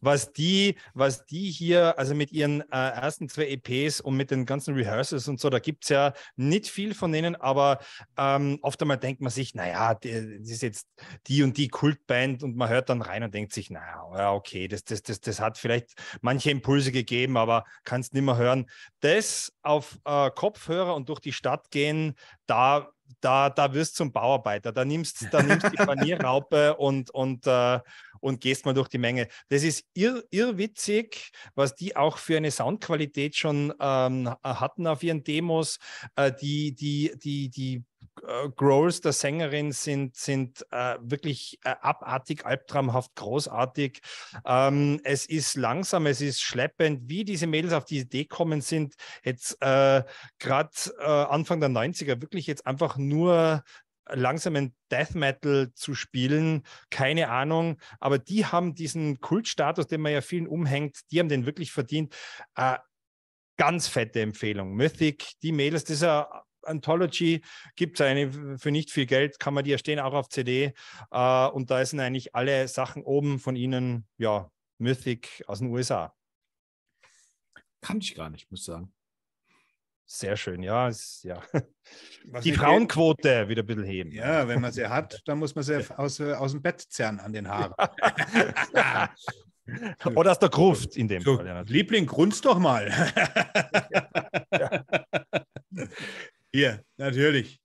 [0.00, 4.46] was, die, was die hier, also mit ihren äh, ersten zwei EPs und mit den
[4.46, 7.78] ganzen Rehearsals und so, da gibt es ja nicht viel von denen, aber
[8.16, 10.88] ähm, oft einmal denkt man sich, naja, das ist jetzt
[11.26, 14.68] die und die Kultband und man hört dann rein und denkt sich, naja, ja, okay,
[14.68, 18.66] das, das, das, das hat vielleicht manche Impulse gegeben, aber kannst nicht mehr hören.
[19.00, 22.14] Das auf äh, Kopfhörer und durch die Stadt gehen,
[22.46, 22.88] da
[23.20, 24.72] da, da wirst du zum Bauarbeiter.
[24.72, 27.80] Da nimmst, da nimmst die Panierraupe und, und, äh,
[28.20, 29.28] und gehst mal durch die Menge.
[29.48, 35.24] Das ist irr, irrwitzig, was die auch für eine Soundqualität schon ähm, hatten auf ihren
[35.24, 35.78] Demos.
[36.16, 37.84] Äh, die, die, die, die
[38.56, 44.00] Growls der Sängerin sind, sind äh, wirklich äh, abartig, albtraumhaft, großartig.
[44.44, 48.94] Ähm, es ist langsam, es ist schleppend, wie diese Mädels auf die Idee kommen sind,
[49.24, 50.02] jetzt äh,
[50.38, 53.62] gerade äh, Anfang der 90er wirklich jetzt einfach nur
[54.12, 60.20] langsamen Death Metal zu spielen, keine Ahnung, aber die haben diesen Kultstatus, den man ja
[60.20, 62.14] vielen umhängt, die haben den wirklich verdient.
[62.56, 62.78] Äh,
[63.56, 64.74] ganz fette Empfehlung.
[64.74, 67.42] Mythic, die Mädels, das ist ja Anthology
[67.76, 70.72] gibt es eine für nicht viel Geld, kann man die erstehen, auch auf CD.
[71.10, 76.14] Äh, und da sind eigentlich alle Sachen oben von ihnen, ja, Mythic aus den USA.
[77.80, 78.92] Kann ich gar nicht, muss ich sagen.
[80.06, 80.88] Sehr schön, ja.
[80.88, 81.40] Ist, ja.
[82.24, 84.10] Was Die nicht Frauenquote wieder ein bisschen heben.
[84.10, 86.80] geht- Ja, wenn man sie hat, dann muss man sie aus, äh, aus dem Bett
[86.80, 87.74] zerren an den Haaren.
[90.16, 91.46] Oder aus der Gruft in dem So, Fall.
[91.46, 91.60] Ja.
[91.60, 92.90] Liebling, grunz doch mal.
[96.52, 97.60] Hier, natürlich.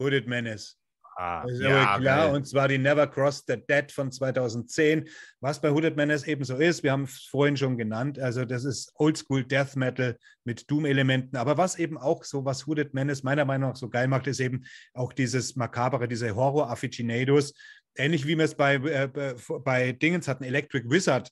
[0.00, 0.76] Hooded Menace.
[1.16, 5.06] Ah, Das ist Ja, aber klar, und zwar die Never Crossed the Dead von 2010.
[5.40, 8.64] Was bei Hooded Menace eben so ist, wir haben es vorhin schon genannt, also das
[8.64, 13.44] ist Oldschool Death Metal mit Doom-Elementen, aber was eben auch so, was Hooded Menace meiner
[13.44, 14.64] Meinung nach so geil macht, ist eben
[14.94, 17.52] auch dieses Makabere, diese Horror-Afficionados,
[17.96, 19.34] ähnlich wie wir es bei, äh,
[19.64, 21.30] bei- Dingens hatten, Electric Wizard,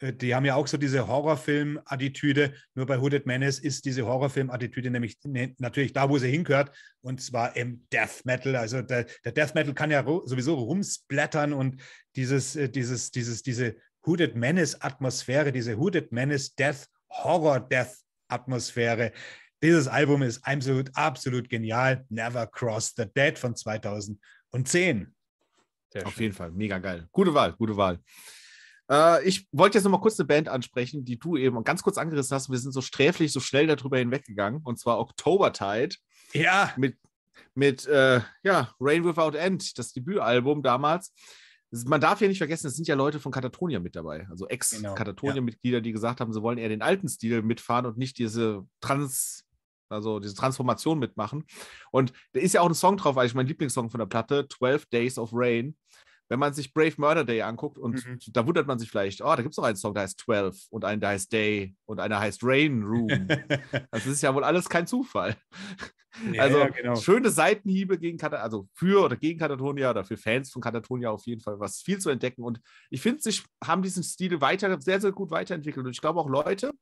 [0.00, 5.18] die haben ja auch so diese Horrorfilm-Attitüde, nur bei Hooded Menace ist diese Horrorfilm-Attitüde nämlich
[5.24, 8.56] ne, natürlich da, wo sie hingehört, und zwar im Death Metal.
[8.56, 11.82] Also der, der Death Metal kann ja sowieso rumsplattern und
[12.16, 13.76] dieses, äh, dieses, dieses, diese
[14.06, 17.98] Hooded Menace Atmosphäre, diese Hooded Menace Death Horror Death
[18.28, 19.12] Atmosphäre.
[19.62, 22.06] Dieses Album ist absolut, absolut genial.
[22.08, 25.14] Never Cross the Dead von 2010.
[25.92, 26.22] Sehr Auf schön.
[26.22, 27.06] jeden Fall, mega geil.
[27.12, 27.98] Gute Wahl, gute Wahl.
[28.90, 31.96] Äh, ich wollte jetzt noch mal kurz eine Band ansprechen, die du eben ganz kurz
[31.96, 32.50] angerissen hast.
[32.50, 34.60] Wir sind so sträflich, so schnell darüber hinweggegangen.
[34.64, 35.96] Und zwar Oktobertide
[36.32, 36.98] Ja, mit,
[37.54, 41.14] mit äh, ja, Rain Without End, das Debütalbum damals.
[41.86, 44.52] Man darf ja nicht vergessen, es sind ja Leute von Katatonia mit dabei, also Genau,
[44.54, 49.44] Ex-Katatonia-Mitglieder, die gesagt haben, sie wollen eher den alten Stil mitfahren und nicht diese Trans,
[49.88, 51.44] also diese Transformation mitmachen.
[51.92, 54.86] Und da ist ja auch ein Song drauf, eigentlich mein Lieblingssong von der Platte, 12
[54.86, 55.76] Days of Rain.
[56.30, 58.18] Wenn man sich Brave Murder Day anguckt und Mhm.
[58.32, 60.66] da wundert man sich vielleicht, oh, da gibt es noch einen Song, der heißt 12
[60.70, 63.08] und einen, der heißt Day und einer heißt Rain Room.
[63.90, 65.36] Das ist ja wohl alles kein Zufall.
[66.32, 66.96] Ja, also ja, genau.
[66.96, 71.24] schöne Seitenhiebe gegen Kata also für oder gegen Katatonia oder für Fans von Katatonia auf
[71.26, 72.42] jeden Fall was viel zu entdecken.
[72.42, 72.60] Und
[72.90, 75.86] ich finde, sich haben diesen Stil weiter, sehr, sehr gut weiterentwickelt.
[75.86, 76.72] Und ich glaube auch Leute,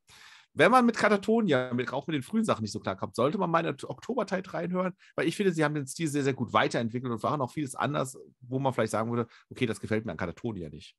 [0.58, 3.38] wenn man mit Katatonia, mit, auch mit den frühen Sachen nicht so klar kommt, sollte
[3.38, 6.34] man mal in der Oktobertide reinhören, weil ich finde, sie haben den Stil sehr, sehr
[6.34, 10.04] gut weiterentwickelt und waren auch vieles anders, wo man vielleicht sagen würde, okay, das gefällt
[10.04, 10.96] mir an Katatonia nicht.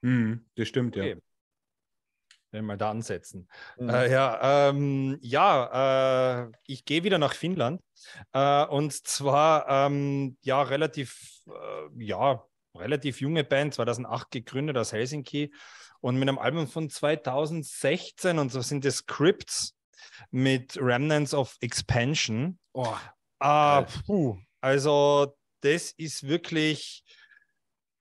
[0.00, 1.02] Mhm, das stimmt, ja.
[1.02, 1.20] Okay.
[2.52, 3.48] Wenn wir da ansetzen.
[3.78, 3.88] Mhm.
[3.90, 7.82] Äh, ja, ähm, ja äh, ich gehe wieder nach Finnland.
[8.32, 12.42] Äh, und zwar, ähm, ja, relativ, äh, ja,
[12.74, 15.52] relativ junge Band, 2008 gegründet aus Helsinki
[16.00, 19.74] und mit einem Album von 2016 und so sind das Scripts
[20.30, 22.58] mit Remnants of Expansion.
[22.72, 22.96] Oh,
[23.38, 24.38] Ah, puh.
[24.60, 27.02] Also, das ist wirklich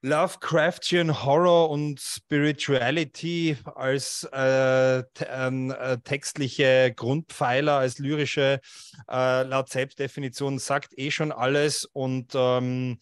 [0.01, 8.61] Lovecraftian Horror und Spirituality als äh, ähm, äh, textliche Grundpfeiler, als lyrische,
[9.09, 11.85] äh, laut Selbstdefinition sagt eh schon alles.
[11.85, 12.99] Und ähm,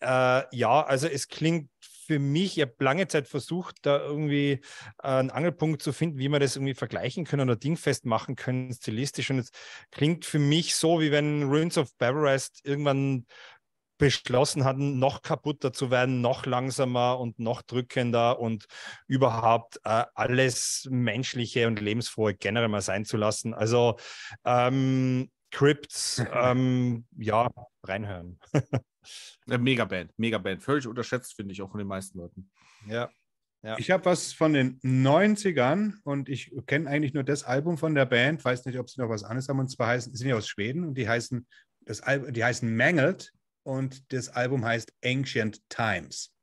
[0.00, 1.70] äh, ja, also es klingt
[2.06, 4.60] für mich, ich habe lange Zeit versucht, da irgendwie
[5.02, 8.72] äh, einen Angelpunkt zu finden, wie wir das irgendwie vergleichen können oder dingfest machen können,
[8.72, 9.30] stilistisch.
[9.30, 9.50] Und es
[9.90, 13.26] klingt für mich so, wie wenn Ruins of Barbarest irgendwann
[13.98, 18.66] beschlossen hatten, noch kaputter zu werden, noch langsamer und noch drückender und
[19.06, 23.54] überhaupt äh, alles Menschliche und Lebensfrohe generell mal sein zu lassen.
[23.54, 23.96] Also
[24.44, 27.48] ähm, Crypts, ähm, ja,
[27.82, 28.40] reinhören.
[29.46, 30.62] Megaband, Megaband.
[30.62, 32.50] Völlig unterschätzt, finde ich, auch von den meisten Leuten.
[32.88, 33.10] Ja.
[33.62, 33.78] Ja.
[33.78, 38.04] Ich habe was von den 90ern und ich kenne eigentlich nur das Album von der
[38.04, 40.46] Band, weiß nicht, ob sie noch was anderes haben, und zwar heißen, sind ja aus
[40.46, 41.46] Schweden und die heißen,
[41.80, 43.32] das Al die heißen Mangled
[43.62, 46.34] und das Album heißt Ancient Times.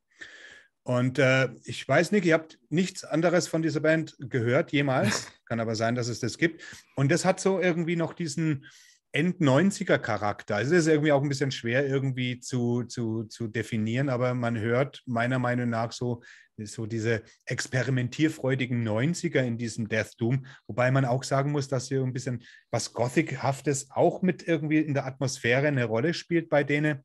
[0.84, 5.28] Und äh, ich weiß nicht, ihr habt nichts anderes von dieser Band gehört jemals.
[5.46, 6.62] Kann aber sein, dass es das gibt.
[6.96, 8.66] Und das hat so irgendwie noch diesen
[9.12, 10.56] End-90er-Charakter.
[10.56, 14.58] Also es ist irgendwie auch ein bisschen schwer irgendwie zu, zu, zu definieren, aber man
[14.58, 16.22] hört meiner Meinung nach so,
[16.58, 22.02] so diese experimentierfreudigen 90er in diesem Death Doom, wobei man auch sagen muss, dass hier
[22.02, 27.04] ein bisschen was Gothic-haftes auch mit irgendwie in der Atmosphäre eine Rolle spielt bei denen.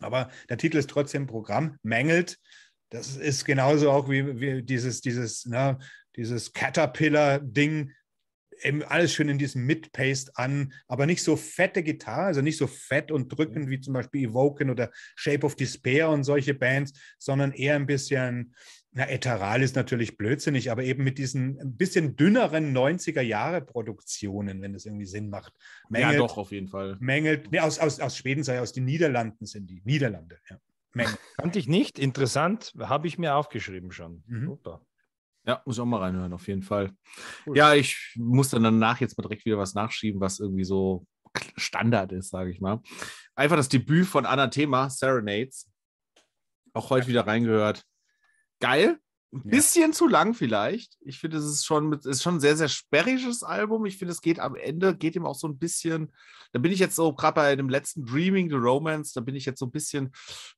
[0.00, 2.38] Aber der Titel ist trotzdem Programm, mängelt.
[2.90, 5.78] Das ist genauso auch wie, wie dieses, dieses, na,
[6.16, 7.92] dieses Caterpillar-Ding,
[8.62, 12.66] eben alles schön in diesem Mid-Paste an, aber nicht so fette Gitarre, also nicht so
[12.66, 17.52] fett und drückend wie zum Beispiel Evoken oder Shape of Despair und solche Bands, sondern
[17.52, 18.54] eher ein bisschen,
[18.92, 24.86] na, Etheral ist natürlich blödsinnig, aber eben mit diesen ein bisschen dünneren 90er-Jahre-Produktionen, wenn das
[24.86, 25.52] irgendwie Sinn macht.
[25.90, 26.96] ja, doch, auf jeden Fall.
[27.00, 29.82] Mängelt, nee, aus, aus, aus Schweden sei aus den Niederlanden sind die.
[29.84, 30.58] Niederlande, ja.
[30.94, 31.18] Mängelt.
[31.36, 31.98] Kannte ich nicht.
[31.98, 32.72] Interessant.
[32.78, 34.22] Habe ich mir aufgeschrieben schon.
[34.26, 34.46] Mhm.
[34.46, 34.80] Super.
[35.46, 36.90] Ja, muss ich auch mal reinhören, auf jeden Fall.
[37.46, 37.56] Cool.
[37.56, 41.06] Ja, ich muss dann danach jetzt mal direkt wieder was nachschieben, was irgendwie so
[41.56, 42.80] Standard ist, sage ich mal.
[43.34, 45.70] Einfach das Debüt von Anathema, Serenades.
[46.72, 47.84] Auch heute wieder reingehört.
[48.60, 48.98] Geil.
[49.34, 49.92] Ein bisschen ja.
[49.92, 50.96] zu lang vielleicht.
[51.00, 53.84] Ich finde, es ist schon, ist schon ein sehr, sehr sperriges Album.
[53.84, 56.12] Ich finde, es geht am Ende, geht ihm auch so ein bisschen,
[56.52, 59.44] da bin ich jetzt so, gerade bei dem letzten Dreaming the Romance, da bin ich
[59.44, 60.12] jetzt so ein bisschen,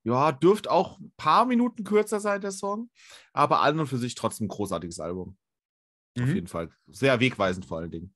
[0.05, 2.91] ja, dürfte auch ein paar Minuten kürzer sein, der Song,
[3.33, 5.39] aber an und für sich trotzdem ein großartiges Album.
[6.15, 6.23] Mhm.
[6.25, 6.71] Auf jeden Fall.
[6.87, 8.15] Sehr wegweisend vor allen Dingen.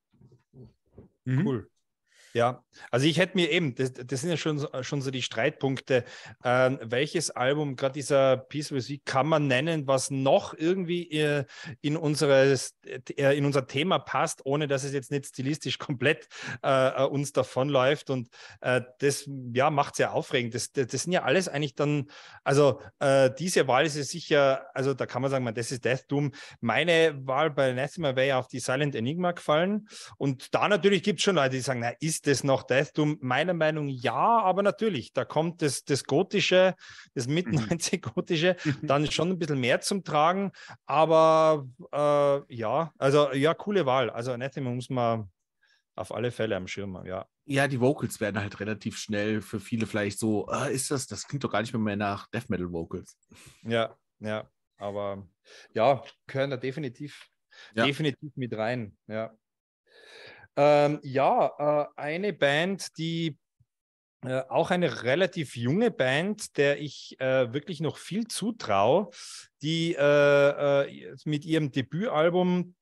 [1.24, 1.46] Mhm.
[1.46, 1.70] Cool.
[2.32, 2.62] Ja,
[2.92, 6.04] also ich hätte mir eben, das, das sind ja schon, schon so die Streitpunkte,
[6.44, 11.44] äh, welches Album, gerade dieser Piece Music, kann man nennen, was noch irgendwie äh,
[11.80, 16.28] in, unseres, äh, in unser Thema passt, ohne dass es jetzt nicht stilistisch komplett
[16.62, 18.10] äh, uns davonläuft.
[18.10, 18.28] Und
[18.60, 20.54] äh, das ja, macht es ja aufregend.
[20.54, 22.10] Das, das, das, sind ja alles eigentlich dann,
[22.44, 25.84] also äh, diese Wahl ist ja sicher, also da kann man sagen, man, das ist
[25.84, 26.30] Death Doom.
[26.60, 29.88] Meine Wahl bei Anathema wäre ja auf die Silent Enigma gefallen.
[30.16, 33.16] Und da natürlich gibt es schon Leute, die sagen, na, ist ist das noch Deathdoom?
[33.22, 36.74] Meiner Meinung nach ja, aber natürlich, da kommt das, das Gotische,
[37.14, 38.86] das Mit-90-Gotische mhm.
[38.86, 40.52] dann schon ein bisschen mehr zum Tragen.
[40.84, 44.10] Aber äh, ja, also ja, coole Wahl.
[44.10, 45.30] Also Anathema muss man
[45.96, 47.26] auf alle Fälle am Schirm haben, ja.
[47.46, 51.26] Ja, die Vocals werden halt relativ schnell für viele vielleicht so, äh, ist das, das
[51.26, 53.16] klingt doch gar nicht mehr, mehr nach Death Metal Vocals.
[53.62, 55.26] Ja, ja, aber
[55.74, 57.28] ja, gehören da definitiv,
[57.74, 57.86] ja.
[57.86, 59.34] definitiv mit rein, ja.
[60.56, 63.38] Ähm, ja, äh, eine Band, die
[64.22, 69.10] äh, auch eine relativ junge Band, der ich äh, wirklich noch viel zutraue,
[69.62, 72.74] die äh, äh, mit ihrem Debütalbum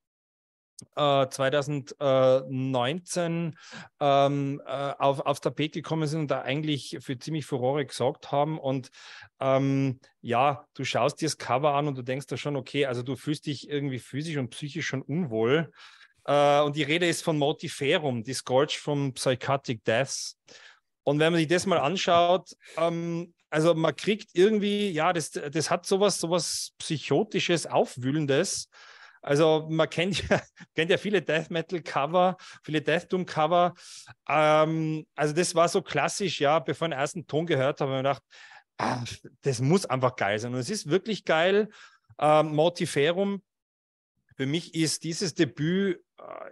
[0.95, 3.57] 2019
[4.01, 8.61] äh, ähm, auf, aufs Tapet gekommen sind und da eigentlich für ziemlich Furore gesorgt haben.
[8.61, 8.91] Und
[9.41, 13.03] ähm, ja, du schaust dir das Cover an und du denkst da schon, okay, also
[13.03, 15.73] du fühlst dich irgendwie physisch und psychisch schon unwohl.
[16.29, 20.37] Äh, und die Rede ist von Motiferum, Disgorge from Psychotic Deaths.
[21.03, 25.71] Und wenn man sich das mal anschaut, ähm, also man kriegt irgendwie, ja, das, das
[25.71, 28.69] hat sowas, sowas Psychotisches, Aufwühlendes.
[29.23, 30.43] Also man kennt ja,
[30.75, 33.73] kennt ja viele Death Metal Cover, viele Death Doom Cover.
[34.29, 38.01] Ähm, also das war so klassisch, ja, bevor ich den ersten Ton gehört habe, habe
[38.01, 38.23] ich gedacht,
[38.77, 39.03] ah,
[39.41, 40.53] das muss einfach geil sein.
[40.53, 41.71] Und es ist wirklich geil.
[42.19, 43.43] Ähm, Mortiferum,
[44.37, 46.05] für mich ist dieses Debüt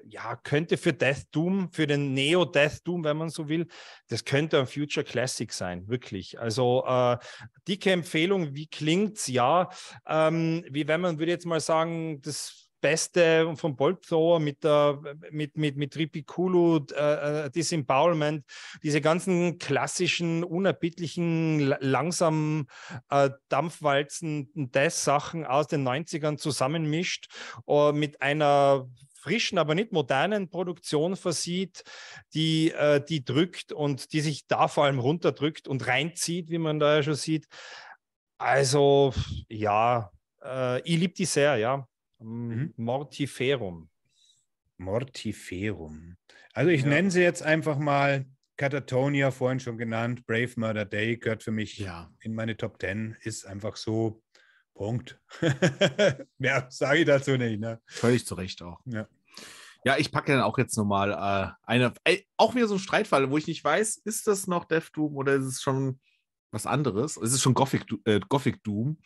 [0.08, 3.66] ja, könnte für Death Doom, für den Neo Death Doom, wenn man so will,
[4.08, 6.38] das könnte ein Future Classic sein, wirklich.
[6.38, 7.16] Also äh,
[7.66, 9.26] dicke Empfehlung, wie klingt's?
[9.26, 9.68] Ja,
[10.06, 15.00] ähm, wie wenn man würde jetzt mal sagen, das Beste vom Bolt Thrower mit, der,
[15.30, 18.44] mit, mit, mit Ripikulu, äh, äh, Disembowelment,
[18.82, 22.66] diese ganzen klassischen, unerbittlichen, langsamen
[23.10, 27.28] äh, Dampfwalzen, Death-Sachen aus den 90ern zusammenmischt
[27.66, 28.88] äh, mit einer
[29.26, 31.82] frischen, aber nicht modernen Produktion versieht,
[32.32, 36.78] die, äh, die drückt und die sich da vor allem runterdrückt und reinzieht, wie man
[36.78, 37.46] da ja schon sieht.
[38.38, 39.12] Also
[39.48, 40.12] ja,
[40.44, 41.88] äh, ich liebe die sehr, ja.
[42.20, 42.72] Mhm.
[42.76, 43.88] Mortiferum.
[44.78, 46.16] Mortiferum.
[46.52, 46.88] Also ich ja.
[46.88, 51.78] nenne sie jetzt einfach mal Catatonia, vorhin schon genannt, Brave Murder Day gehört für mich
[51.78, 52.10] ja.
[52.20, 54.22] in meine Top 10, ist einfach so
[54.76, 55.18] Punkt.
[56.38, 57.60] Mehr sage ich dazu nicht.
[57.60, 57.80] Ne?
[57.86, 58.80] Völlig zu Recht auch.
[58.84, 59.08] Ja.
[59.86, 63.30] Ja, ich packe dann auch jetzt nochmal äh, eine, äh, auch wieder so ein Streitfall,
[63.30, 66.00] wo ich nicht weiß, ist das noch Death Doom oder ist es schon
[66.50, 67.16] was anderes?
[67.16, 68.98] Es ist schon Gothic, äh, Gothic Doom.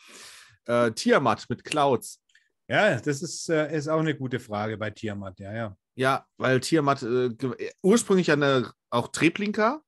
[0.65, 2.23] Äh, Tiamat mit Clouds.
[2.67, 5.77] Ja, das ist, äh, ist auch eine gute Frage bei Tiamat, ja, ja.
[5.97, 7.29] Ja, weil Tiamat äh,
[7.83, 9.83] ursprünglich eine auch Treblinka,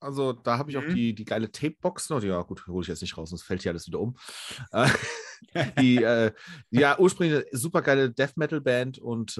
[0.00, 0.94] also da habe ich auch mhm.
[0.96, 2.20] die, die geile Tapebox noch.
[2.20, 4.16] Ja, gut, hole ich jetzt nicht raus, sonst fällt hier alles wieder um.
[4.72, 4.88] Äh,
[5.78, 6.32] die, äh,
[6.70, 9.38] ja, ursprünglich eine super geile Death Metal Band und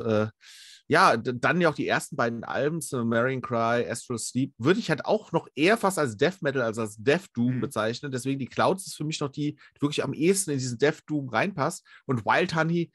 [0.92, 4.90] ja, dann ja auch die ersten beiden Alben, so Marion Cry, Astral Sleep, würde ich
[4.90, 7.60] halt auch noch eher fast als Death Metal als als Death Doom mhm.
[7.62, 8.12] bezeichnen.
[8.12, 11.00] Deswegen die Clouds ist für mich noch die, die wirklich am ehesten in diesen Death
[11.06, 11.82] Doom reinpasst.
[12.04, 12.92] Und Wild Honey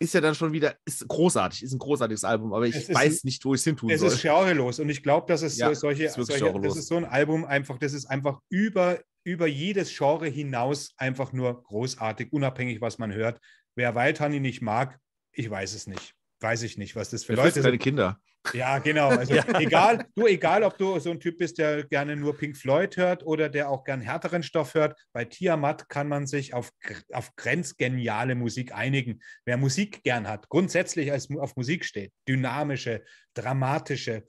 [0.00, 3.20] ist ja dann schon wieder, ist großartig, ist ein großartiges Album, aber ich weiß ein,
[3.22, 4.08] nicht, wo ich es hin tun es soll.
[4.08, 6.96] Es ist genrelos und ich glaube, dass es ja, solche, ist solche das ist so
[6.96, 12.80] ein Album einfach, das ist einfach über, über jedes Genre hinaus einfach nur großartig, unabhängig,
[12.80, 13.38] was man hört.
[13.76, 14.98] Wer Wild Honey nicht mag,
[15.30, 17.64] ich weiß es nicht weiß ich nicht, was das für das Leute sind.
[17.64, 18.20] Deine Kinder.
[18.52, 19.08] Ja, genau.
[19.24, 19.44] Also ja.
[19.58, 23.24] egal, du, egal, ob du so ein Typ bist, der gerne nur Pink Floyd hört
[23.24, 26.70] oder der auch gern härteren Stoff hört, bei Tiamat kann man sich auf,
[27.12, 29.20] auf grenzgeniale Musik einigen.
[29.46, 34.24] Wer Musik gern hat, grundsätzlich als auf Musik steht, dynamische, dramatische,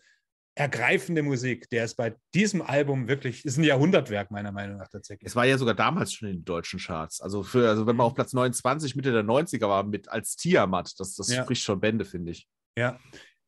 [0.56, 5.28] ergreifende Musik, der ist bei diesem Album wirklich, ist ein Jahrhundertwerk meiner Meinung nach tatsächlich.
[5.28, 7.20] Es war ja sogar damals schon in den deutschen Charts.
[7.22, 8.12] Also, für, also wenn man mhm.
[8.12, 11.44] auf Platz 29 Mitte der 90er war mit als Tiamat, das, das ja.
[11.44, 12.48] spricht schon Bände, finde ich.
[12.78, 13.00] Ja.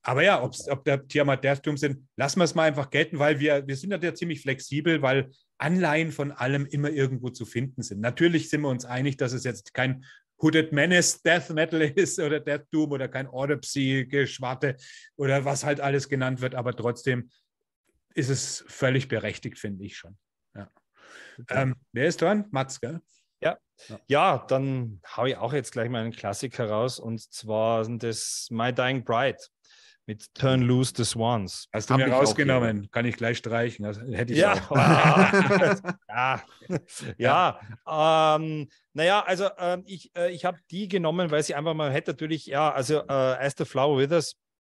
[0.04, 3.68] Aber ja, ob der Tiamat Deathdoom sind, lassen wir es mal einfach gelten, weil wir,
[3.68, 8.00] wir sind ja ziemlich flexibel, weil Anleihen von allem immer irgendwo zu finden sind.
[8.00, 10.06] Natürlich sind wir uns einig, dass es jetzt kein
[10.42, 14.78] Hooded Menace Death Metal ist oder Death Doom oder kein Autopsy-Geschwarte
[15.16, 17.30] oder was halt alles genannt wird, aber trotzdem
[18.14, 20.18] ist es völlig berechtigt, finde ich schon.
[20.56, 20.70] Ja.
[21.50, 22.46] Ähm, wer ist dran?
[22.52, 23.02] Mats, gell?
[23.42, 23.58] Ja.
[23.88, 24.00] ja.
[24.08, 28.74] ja, dann haue ich auch jetzt gleich mal einen Klassiker raus und zwar das My
[28.74, 29.38] Dying Bride
[30.08, 31.68] mit Turn Loose the Swans.
[31.74, 33.86] Hast du Hab mir rausgenommen, kann ich gleich streichen.
[33.86, 34.56] Also, hätte ich ja.
[36.08, 36.42] ja,
[37.18, 37.60] ja.
[38.36, 42.12] Ähm, naja, also ähm, ich, äh, ich habe die genommen, weil sie einfach mal hätte
[42.12, 44.36] natürlich, ja, also äh, As the Flower Withers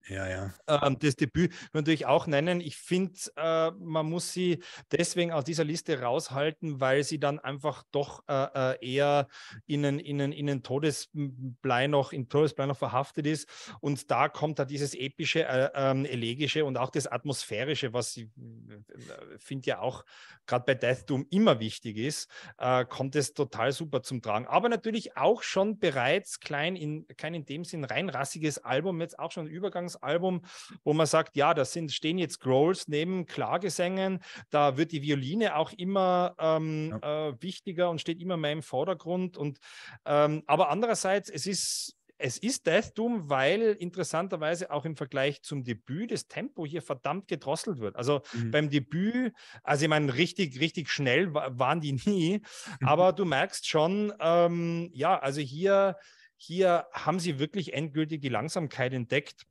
[0.10, 0.54] ja, ja.
[0.68, 2.62] Ähm, das Debüt natürlich auch nennen.
[2.62, 7.84] Ich finde, äh, man muss sie deswegen aus dieser Liste raushalten, weil sie dann einfach
[7.92, 9.28] doch äh, äh eher
[9.66, 13.48] in einen, in, einen, in einen Todesblei noch, in Todesblei noch verhaftet ist.
[13.82, 18.26] Und da kommt da dieses epische, äh, ähm, elegische und auch das atmosphärische, was ich
[18.26, 20.06] äh, finde ja auch
[20.46, 24.48] gerade bei Death Doom immer wichtig ist, äh, kommt es total super zum Tragen.
[24.48, 29.20] Aber natürlich auch schon bereits klein in, kein in dem Sinn rein rassiges Album, jetzt
[29.20, 30.42] auch schon Übergangs Album,
[30.84, 34.20] wo man sagt, ja, da sind, stehen jetzt Growls neben Klagesängen,
[34.50, 37.30] da wird die Violine auch immer ähm, ja.
[37.30, 39.38] äh, wichtiger und steht immer mehr im Vordergrund.
[39.38, 39.60] Und,
[40.06, 45.64] ähm, aber andererseits, es ist es ist Death Doom, weil interessanterweise auch im Vergleich zum
[45.64, 47.96] Debüt das Tempo hier verdammt gedrosselt wird.
[47.96, 48.52] Also mhm.
[48.52, 49.34] beim Debüt,
[49.64, 52.42] also ich meine, richtig, richtig schnell waren die nie,
[52.82, 55.96] aber du merkst schon, ähm, ja, also hier,
[56.38, 59.44] hier haben sie wirklich endgültig die Langsamkeit entdeckt.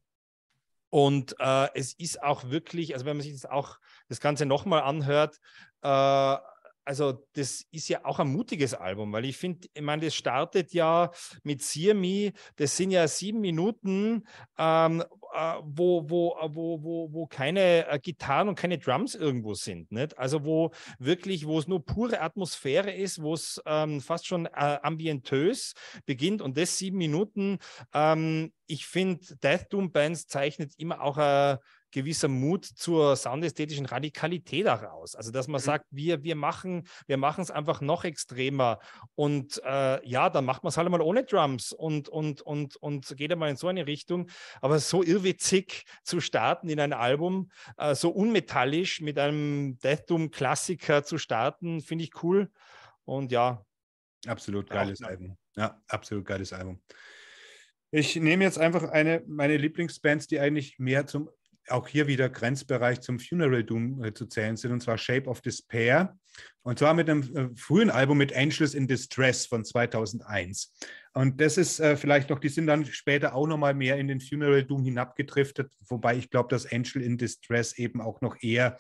[0.91, 3.78] Und äh, es ist auch wirklich, also wenn man sich das auch
[4.09, 5.39] das Ganze nochmal anhört,
[5.82, 6.37] äh,
[6.87, 10.72] also das ist ja auch ein mutiges Album, weil ich finde, ich meine, das startet
[10.72, 11.11] ja
[11.43, 14.24] mit Sear Me, das sind ja sieben Minuten,
[14.57, 15.03] ähm,
[15.34, 19.91] äh, wo, wo, wo, wo, wo keine äh, Gitarren und keine Drums irgendwo sind.
[19.91, 20.16] Nicht?
[20.16, 24.78] Also wo wirklich, wo es nur pure Atmosphäre ist, wo es ähm, fast schon äh,
[24.82, 25.74] ambientös
[26.07, 27.59] beginnt und das sieben Minuten.
[27.93, 31.59] Ähm, ich finde, Death Doom Bands zeichnet immer auch ein
[31.91, 35.14] gewisser Mut zur soundästhetischen Radikalität heraus.
[35.14, 35.64] Also dass man mhm.
[35.64, 38.78] sagt, wir, wir machen wir es einfach noch extremer
[39.14, 43.16] und äh, ja, dann macht man es halt mal ohne Drums und, und, und, und
[43.16, 44.30] geht einmal in so eine Richtung.
[44.61, 50.30] Aber so irrwitzig zu starten in ein Album, äh, so unmetallisch mit einem Death Doom
[50.30, 52.51] Klassiker zu starten, finde ich cool.
[53.05, 53.64] Und ja.
[54.26, 55.09] Absolut geiles ja.
[55.09, 55.37] Album.
[55.57, 56.80] Ja, absolut geiles Album.
[57.91, 61.30] Ich nehme jetzt einfach eine meine Lieblingsbands, die eigentlich mehr zum
[61.68, 65.40] auch hier wieder Grenzbereich zum Funeral Doom äh, zu zählen sind, und zwar Shape of
[65.40, 66.16] Despair.
[66.62, 70.74] Und zwar mit einem äh, frühen Album mit Angels in Distress von 2001.
[71.14, 74.20] Und das ist äh, vielleicht noch, die sind dann später auch nochmal mehr in den
[74.20, 78.76] Funeral Doom hinabgedriftet, wobei ich glaube, dass Angel in Distress eben auch noch eher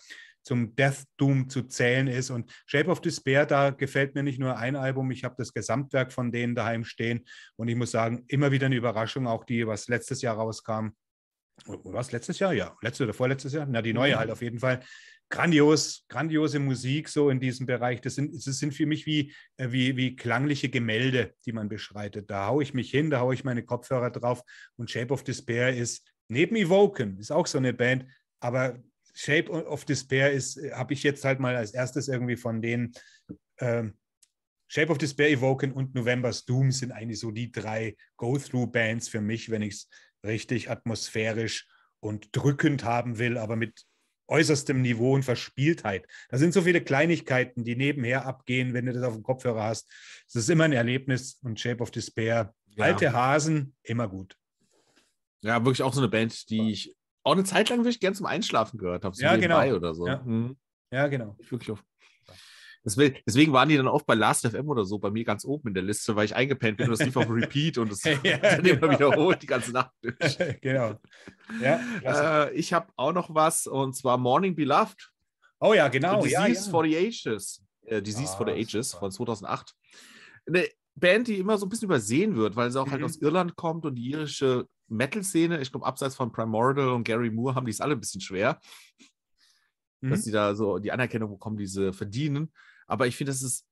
[0.46, 2.30] zum Death Doom zu zählen ist.
[2.30, 6.12] Und Shape of Despair, da gefällt mir nicht nur ein Album, ich habe das Gesamtwerk
[6.12, 7.26] von denen daheim stehen.
[7.56, 10.90] Und ich muss sagen, immer wieder eine Überraschung, auch die, was letztes Jahr rauskam,
[11.64, 12.52] was letztes Jahr?
[12.52, 13.66] Ja, letztes oder vorletztes Jahr?
[13.66, 14.18] Na, die neue mhm.
[14.18, 14.80] halt auf jeden Fall.
[15.28, 18.00] Grandios, grandiose Musik so in diesem Bereich.
[18.00, 22.30] Das sind, das sind für mich wie, äh, wie, wie klangliche Gemälde, die man beschreitet.
[22.30, 24.42] Da haue ich mich hin, da haue ich meine Kopfhörer drauf
[24.76, 28.06] und Shape of Despair ist neben Evoken, ist auch so eine Band,
[28.40, 28.78] aber
[29.14, 32.92] Shape of Despair ist, äh, habe ich jetzt halt mal als erstes irgendwie von denen.
[33.58, 33.96] Ähm,
[34.68, 39.50] Shape of Despair, Evoken und November's Doom sind eigentlich so die drei Go-Through-Bands für mich,
[39.50, 39.88] wenn ich es
[40.26, 41.66] richtig atmosphärisch
[42.00, 43.84] und drückend haben will, aber mit
[44.28, 46.06] äußerstem Niveau und Verspieltheit.
[46.28, 49.90] Da sind so viele Kleinigkeiten, die nebenher abgehen, wenn du das auf dem Kopfhörer hast.
[50.26, 52.54] Es ist immer ein Erlebnis und Shape of Despair.
[52.76, 52.84] Ja.
[52.84, 54.36] Alte Hasen, immer gut.
[55.42, 58.26] Ja, wirklich auch so eine Band, die ich auch eine Zeit lang wirklich gern zum
[58.26, 59.14] Einschlafen gehört habe.
[59.14, 59.64] So ja, genau.
[59.74, 60.06] Oder so.
[60.06, 60.56] Ja, mhm.
[60.90, 61.36] ja genau.
[61.38, 61.82] Ich wirklich auf
[62.86, 65.74] Deswegen, waren die dann oft bei Last FM oder so bei mir ganz oben in
[65.74, 68.64] der Liste, weil ich eingepennt bin und das lief auf Repeat und das ja, dann
[68.64, 68.92] immer genau.
[68.92, 70.38] wiederholt die ganze Nacht durch.
[70.60, 70.94] genau.
[71.60, 75.10] Ja, äh, ich habe auch noch was und zwar Morning Beloved.
[75.58, 76.22] Oh ja, genau.
[76.22, 77.64] The Disease ja, for the Ages.
[77.86, 79.00] Äh, Disease ah, for the Ages super.
[79.00, 79.74] von 2008.
[80.46, 83.04] Eine Band, die immer so ein bisschen übersehen wird, weil sie auch halt mhm.
[83.04, 87.30] halt aus Irland kommt und die irische Metal-Szene, ich glaube, abseits von Primordial und Gary
[87.30, 88.60] Moore haben die es alle ein bisschen schwer.
[90.00, 90.10] Mhm.
[90.10, 92.52] Dass sie da so die Anerkennung bekommen, die sie verdienen.
[92.86, 93.66] Aber ich finde, das ist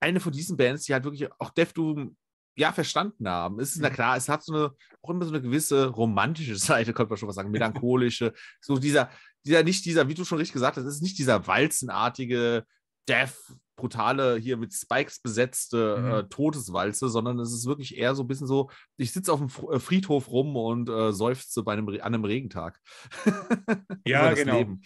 [0.00, 2.16] eine von diesen Bands, die halt wirklich auch Def Doom
[2.56, 3.58] ja verstanden haben.
[3.58, 3.94] Es ist na mhm.
[3.94, 4.70] klar, es hat so eine,
[5.02, 9.10] auch immer so eine gewisse romantische Seite, könnte man schon was sagen, melancholische, so dieser,
[9.44, 12.64] dieser, nicht dieser, wie du schon richtig gesagt hast, es ist nicht dieser walzenartige
[13.08, 13.36] Death,
[13.76, 16.10] brutale, hier mit Spikes besetzte mhm.
[16.10, 19.50] äh, Todeswalze, sondern es ist wirklich eher so ein bisschen so, ich sitze auf dem
[19.70, 22.80] äh, Friedhof rum und äh, seufze bei einem, an einem Regentag.
[24.06, 24.58] ja, genau.
[24.58, 24.82] Leben.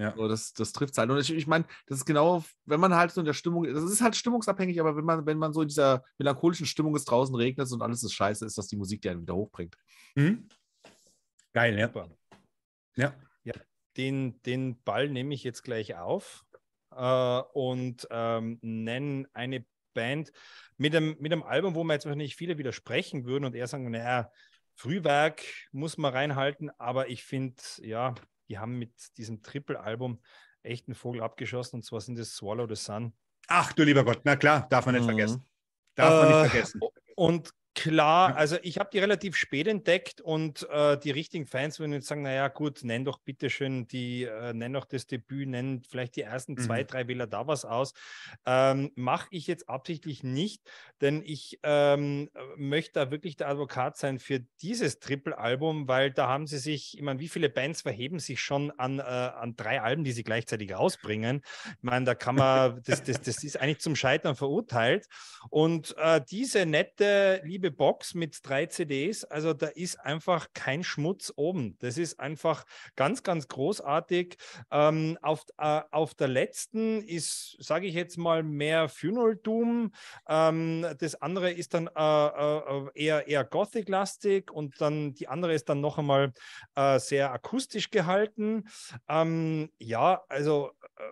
[0.00, 0.14] Ja.
[0.16, 1.10] So, das, das trifft es halt.
[1.10, 3.84] Und ich, ich meine, das ist genau, wenn man halt so in der Stimmung, das
[3.84, 7.34] ist halt stimmungsabhängig, aber wenn man, wenn man so in dieser melancholischen Stimmung ist, draußen
[7.34, 9.76] regnet und alles ist scheiße, ist das die Musik, die einen wieder hochbringt.
[10.14, 10.48] Mhm.
[11.52, 11.90] Geil, ja.
[12.96, 13.14] Ja.
[13.44, 13.54] ja.
[13.98, 16.46] Den, den Ball nehme ich jetzt gleich auf
[16.92, 20.32] äh, und ähm, nenne eine Band
[20.78, 23.90] mit einem, mit einem Album, wo mir jetzt wahrscheinlich viele widersprechen würden und eher sagen,
[23.90, 24.30] naja,
[24.76, 25.42] Frühwerk
[25.72, 28.14] muss man reinhalten, aber ich finde, ja,
[28.50, 30.20] die haben mit diesem Triple-Album
[30.62, 33.14] echt einen Vogel abgeschossen und zwar sind das Swallow the Sun.
[33.46, 35.08] Ach du lieber Gott, na klar, darf man nicht mhm.
[35.08, 35.44] vergessen.
[35.94, 36.80] Darf äh, man nicht äh, vergessen.
[37.16, 41.94] Und Klar, also ich habe die relativ spät entdeckt und äh, die richtigen Fans würden
[41.94, 45.80] jetzt sagen, naja gut, nenn doch bitte schön die, äh, nenn doch das Debüt, nenn
[45.88, 46.58] vielleicht die ersten mhm.
[46.58, 47.94] zwei, drei Wähler da was aus.
[48.44, 50.60] Ähm, Mache ich jetzt absichtlich nicht,
[51.00, 56.46] denn ich ähm, möchte da wirklich der Advokat sein für dieses Triple-Album, weil da haben
[56.46, 60.04] sie sich, ich meine, wie viele Bands verheben sich schon an, äh, an drei Alben,
[60.04, 61.40] die sie gleichzeitig rausbringen?
[61.78, 65.06] Ich meine, da kann man, das, das, das ist eigentlich zum Scheitern verurteilt.
[65.48, 69.24] Und äh, diese nette, liebe liebe Box mit drei CDs.
[69.24, 71.76] Also da ist einfach kein Schmutz oben.
[71.78, 72.64] Das ist einfach
[72.96, 74.36] ganz, ganz großartig.
[74.70, 79.92] Ähm, auf, äh, auf der letzten ist, sage ich jetzt mal, mehr Funeral Doom.
[80.28, 85.68] Ähm, das andere ist dann äh, äh, eher, eher Gothic-lastig und dann die andere ist
[85.68, 86.32] dann noch einmal
[86.74, 88.64] äh, sehr akustisch gehalten.
[89.08, 91.02] Ähm, ja, also äh,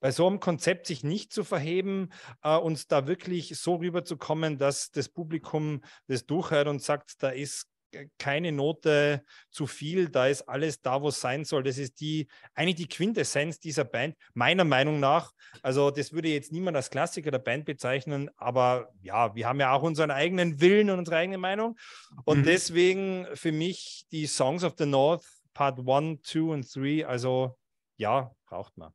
[0.00, 2.10] bei so einem Konzept sich nicht zu verheben
[2.42, 7.70] äh, und da wirklich so rüberzukommen, dass das Publikum das durchhört und sagt, da ist
[8.18, 11.62] keine Note zu viel, da ist alles da, wo es sein soll.
[11.62, 15.32] Das ist die eigentlich die Quintessenz dieser Band, meiner Meinung nach.
[15.62, 19.72] Also, das würde jetzt niemand als Klassiker der Band bezeichnen, aber ja, wir haben ja
[19.72, 21.76] auch unseren eigenen Willen und unsere eigene Meinung.
[22.24, 22.44] Und mhm.
[22.44, 27.58] deswegen für mich die Songs of the North, Part 1, 2 und 3, also
[27.96, 28.92] ja, braucht man.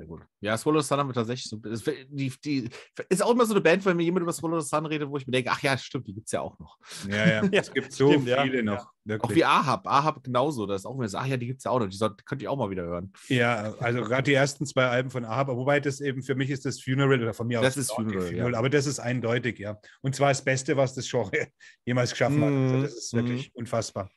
[0.00, 0.22] Sehr gut.
[0.40, 1.58] Ja, Swallow the Sun haben wir tatsächlich so.
[2.08, 2.70] Die, die,
[3.10, 5.18] ist auch immer so eine Band, wenn mir jemand über Swallow the Sun redet, wo
[5.18, 6.78] ich mir denke, ach ja, stimmt, die gibt es ja auch noch.
[7.06, 8.62] Ja, ja, es gibt so stimmt, viele ja.
[8.62, 8.90] noch.
[9.04, 9.30] Wirklich.
[9.30, 9.86] Auch wie Ahab.
[9.86, 10.64] Ahab genauso.
[10.64, 11.88] Das ist auch immer so, ach ja, die gibt es ja auch noch.
[11.88, 13.12] Die soll, könnt ihr auch mal wieder hören.
[13.28, 16.64] Ja, also gerade die ersten zwei Alben von Ahab, wobei das eben für mich ist
[16.64, 17.74] das Funeral oder von mir das aus.
[17.74, 18.58] Das ist Funeral, Funeral ja.
[18.58, 19.78] aber das ist eindeutig, ja.
[20.00, 21.30] Und zwar das Beste, was das Genre
[21.84, 22.72] jemals geschaffen mm, hat.
[22.72, 23.58] Also das ist wirklich mm.
[23.58, 24.10] unfassbar.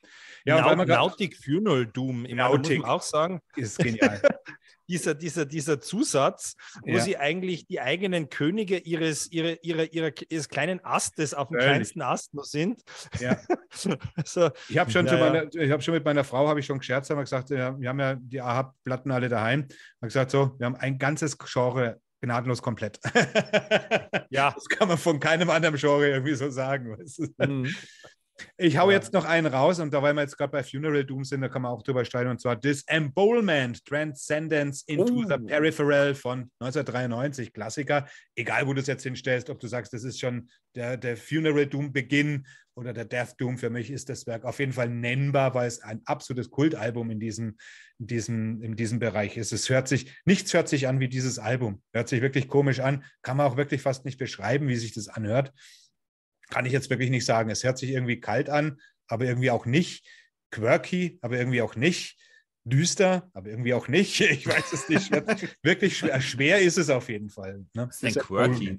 [0.46, 3.40] Ja, Naut Nautic Funeral Doom, ich Nautic muss auch sagen.
[3.56, 4.22] Ist genial.
[4.88, 7.00] dieser, dieser, dieser Zusatz, wo ja.
[7.00, 11.68] sie eigentlich die eigenen Könige ihres, ihre, ihre, ihre, ihres kleinen Astes auf dem Ehrlich?
[11.68, 12.82] kleinsten Ast noch sind.
[13.20, 13.38] Ja.
[14.24, 17.24] so, ich habe schon, ja, hab schon mit meiner Frau ich schon gescherzt, haben wir
[17.24, 19.62] gesagt, wir haben ja die Ahab-Platten alle daheim.
[19.62, 22.98] Haben gesagt, so, wir haben ein ganzes Genre gnadenlos komplett.
[24.30, 24.50] ja.
[24.54, 26.96] Das kann man von keinem anderen Genre irgendwie so sagen.
[27.38, 27.74] Mhm.
[28.56, 31.24] Ich hau jetzt noch einen raus und da, weil wir jetzt gerade bei Funeral Doom
[31.24, 35.24] sind, da kann man auch drüber streiten und zwar Disembowelment, Transcendence into oh.
[35.28, 38.08] the Peripheral von 1993, Klassiker.
[38.34, 41.66] Egal, wo du es jetzt hinstellst, ob du sagst, das ist schon der, der Funeral
[41.66, 45.54] Doom Beginn oder der Death Doom, für mich ist das Werk auf jeden Fall nennbar,
[45.54, 47.56] weil es ein absolutes Kultalbum in diesem,
[48.00, 49.52] in diesem, in diesem Bereich ist.
[49.52, 51.82] Es hört sich, nichts hört sich an wie dieses Album.
[51.92, 55.06] Hört sich wirklich komisch an, kann man auch wirklich fast nicht beschreiben, wie sich das
[55.06, 55.52] anhört
[56.54, 57.50] kann ich jetzt wirklich nicht sagen.
[57.50, 60.06] Es hört sich irgendwie kalt an, aber irgendwie auch nicht.
[60.52, 62.16] Quirky, aber irgendwie auch nicht.
[62.62, 64.20] Düster, aber irgendwie auch nicht.
[64.20, 65.10] Ich weiß es nicht.
[65.64, 67.66] wirklich schwer, schwer, ist es auf jeden Fall.
[67.74, 67.88] Ne?
[67.88, 68.78] Was ist denn quirky?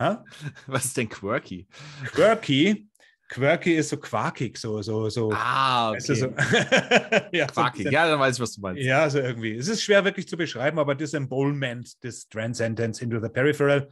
[0.00, 0.24] Ha?
[0.66, 1.68] Was ist denn quirky?
[2.06, 2.88] Quirky.
[3.28, 5.30] Quirky ist so quakig, so, so, so.
[5.32, 5.98] Ah, okay.
[5.98, 6.26] Weißt du, so.
[7.32, 8.82] ja, quakig, so, ja, dann weiß ich, was du meinst.
[8.82, 9.54] Ja, so irgendwie.
[9.54, 13.88] Es ist schwer wirklich zu beschreiben, aber das Embolment, das Transcendence into the Peripheral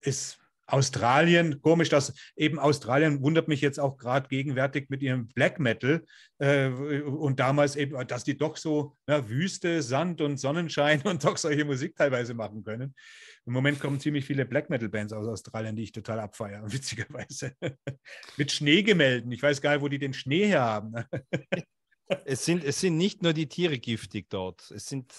[0.00, 5.60] ist Australien, komisch, dass eben Australien wundert mich jetzt auch gerade gegenwärtig mit ihrem Black
[5.60, 6.04] Metal
[6.38, 11.36] äh, und damals eben, dass die doch so na, Wüste, Sand und Sonnenschein und doch
[11.36, 12.94] solche Musik teilweise machen können.
[13.46, 17.52] Im Moment kommen ziemlich viele Black Metal Bands aus Australien, die ich total abfeiere, witzigerweise.
[18.36, 19.30] mit Schneegemälden.
[19.32, 20.94] Ich weiß gar nicht, wo die den Schnee her haben.
[22.24, 24.70] es, sind, es sind nicht nur die Tiere giftig dort.
[24.70, 25.12] Es sind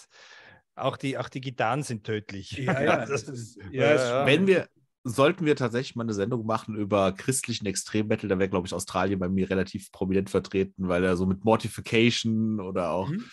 [0.75, 2.51] auch die, auch die Gitarren sind tödlich.
[2.51, 4.25] Ja, ja, ist, ja, ja.
[4.25, 4.67] Wenn wir,
[5.05, 9.19] sollten wir tatsächlich mal eine Sendung machen über christlichen Extremmetal, da wäre, glaube ich, Australien
[9.19, 13.23] bei mir relativ prominent vertreten, weil er so mit Mortification oder auch, mhm.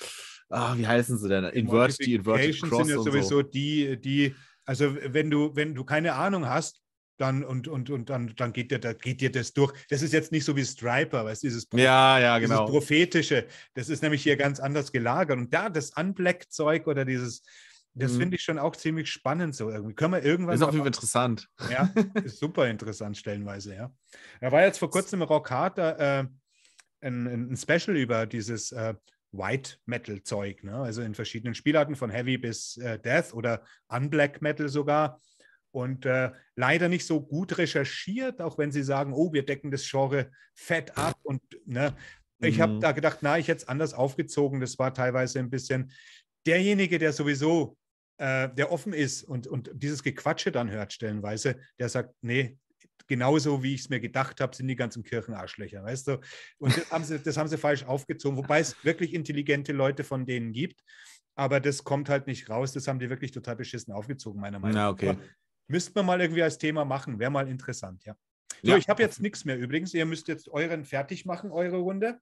[0.50, 1.44] ah, wie heißen sie denn?
[1.44, 2.86] Invert, die Inverted Cross.
[2.86, 3.42] sind ja sowieso so.
[3.42, 4.34] die, die,
[4.66, 6.82] also wenn du, wenn du keine Ahnung hast,
[7.16, 9.72] dann und, und, und dann, dann geht, dir, da geht dir das durch.
[9.88, 12.66] Das ist jetzt nicht so wie Striper, weißt du, dieses, ja, ja, genau.
[12.66, 13.46] prophetische.
[13.74, 15.38] Das ist nämlich hier ganz anders gelagert.
[15.38, 17.42] Und da das Unblack-Zeug oder dieses,
[17.94, 18.20] das mhm.
[18.20, 19.94] finde ich schon auch ziemlich spannend so irgendwie.
[19.94, 20.54] Können wir irgendwann.
[20.54, 21.48] Ist auch interessant.
[21.70, 21.92] Ja,
[22.24, 23.92] ist super interessant stellenweise, ja.
[24.40, 26.24] Da war jetzt vor kurzem im Rock Hard äh,
[27.00, 28.94] ein, ein, Special über dieses äh,
[29.32, 30.76] White Metal Zeug, ne?
[30.76, 35.20] also in verschiedenen Spielarten von Heavy bis äh, Death oder Unblack Metal sogar.
[35.70, 39.88] Und äh, leider nicht so gut recherchiert, auch wenn sie sagen, oh, wir decken das
[39.88, 41.18] Genre fett ab.
[41.22, 41.96] Und ne,
[42.40, 42.80] ich habe Mhm.
[42.80, 44.60] da gedacht, na, ich hätte es anders aufgezogen.
[44.60, 45.90] Das war teilweise ein bisschen
[46.46, 47.78] derjenige, der sowieso,
[48.18, 52.58] äh, der offen ist und, und dieses Gequatsche dann hört, stellenweise, der sagt, nee,
[53.06, 56.20] genauso wie ich es mir gedacht habe, sind die ganzen Kirchenarschlöcher, weißt du?
[56.58, 60.24] Und das haben, sie, das haben sie falsch aufgezogen, wobei es wirklich intelligente Leute von
[60.24, 60.82] denen gibt.
[61.34, 62.72] Aber das kommt halt nicht raus.
[62.72, 64.92] Das haben die wirklich total beschissen aufgezogen, meiner Meinung Na, nach.
[64.92, 65.08] okay.
[65.10, 65.18] Aber
[65.68, 67.18] Müsste man mal irgendwie als Thema machen.
[67.18, 68.14] Wäre mal interessant, ja.
[68.62, 68.76] So, Ja.
[68.76, 69.94] ich habe jetzt nichts mehr übrigens.
[69.94, 72.18] Ihr müsst jetzt euren fertig machen, eure Runde.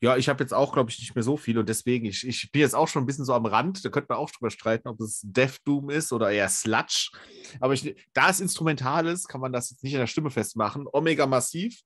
[0.00, 2.50] Ja, ich habe jetzt auch, glaube ich, nicht mehr so viel und deswegen, ich, ich
[2.52, 3.84] bin jetzt auch schon ein bisschen so am Rand.
[3.84, 7.10] Da könnte man auch drüber streiten, ob es Death Doom ist oder eher Sludge.
[7.60, 10.86] Aber ich, da es instrumental ist, kann man das jetzt nicht an der Stimme festmachen.
[10.92, 11.80] Omega Massiv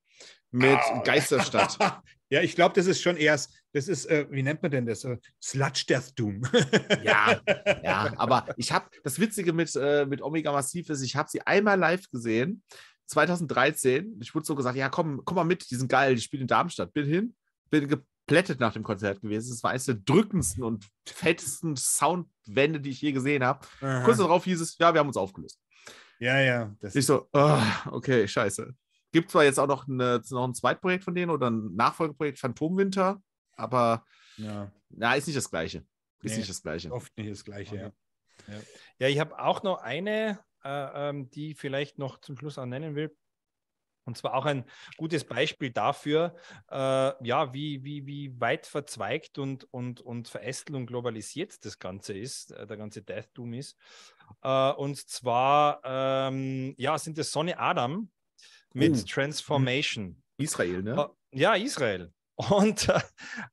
[0.51, 1.03] mit Ah.
[1.05, 1.79] Geisterstadt.
[2.31, 5.05] ja, ich glaube, das ist schon erst, das ist, äh, wie nennt man denn das?
[5.05, 6.43] Äh, Sludge Death Doom.
[7.03, 7.41] Ja,
[7.83, 11.41] Ja, aber ich habe das Witzige mit, äh, mit Omega Massiv ist, ich habe sie
[11.43, 12.63] einmal live gesehen,
[13.07, 14.19] 2013.
[14.21, 16.49] Ich wurde so gesagt, ja, komm, komm mal mit, die sind geil, die spielen in
[16.49, 16.93] Darmstadt.
[16.93, 17.35] Bin hin,
[17.71, 19.53] bin geplättet nach dem Konzert gewesen.
[19.53, 23.67] Es war eines der drückendsten und fettesten Soundwände, die ich je gesehen habe.
[23.81, 24.05] Aha.
[24.05, 25.61] Kurz darauf hieß es, ja, wir haben uns aufgelöst.
[26.19, 26.75] ja, ja.
[26.81, 27.59] Das Ich so, oh,
[27.91, 28.75] okay, scheiße.
[29.13, 33.21] Gibt zwar jetzt auch noch, eine, noch ein Zweitprojekt von denen oder ein Nachfolgeprojekt Phantomwinter,
[33.53, 34.05] aber
[34.37, 35.85] ja, na, ist nicht das Gleiche.
[36.23, 36.39] Ist Nee.
[36.39, 36.93] nicht das Gleiche.
[36.93, 37.93] oft nicht das Gleiche, ja.
[38.99, 42.67] Ja, ich habe auch noch eine, äh, ähm, die ich vielleicht noch zum Schluss auch
[42.67, 43.15] nennen will.
[44.11, 44.65] Und zwar auch ein
[44.97, 46.35] gutes Beispiel dafür,
[46.69, 52.13] äh, ja, wie, wie, wie weit verzweigt und, und, und verästelt und globalisiert das Ganze
[52.13, 53.77] ist, äh, der ganze Death Doom ist.
[54.43, 58.11] Äh, und zwar, ähm, ja, sind es Sonny Adam
[58.75, 59.05] mit Oh.
[59.09, 60.21] Transformation.
[60.39, 61.11] Israel, ne?
[61.33, 62.13] Äh, Ja, Israel.
[62.35, 62.99] Und äh,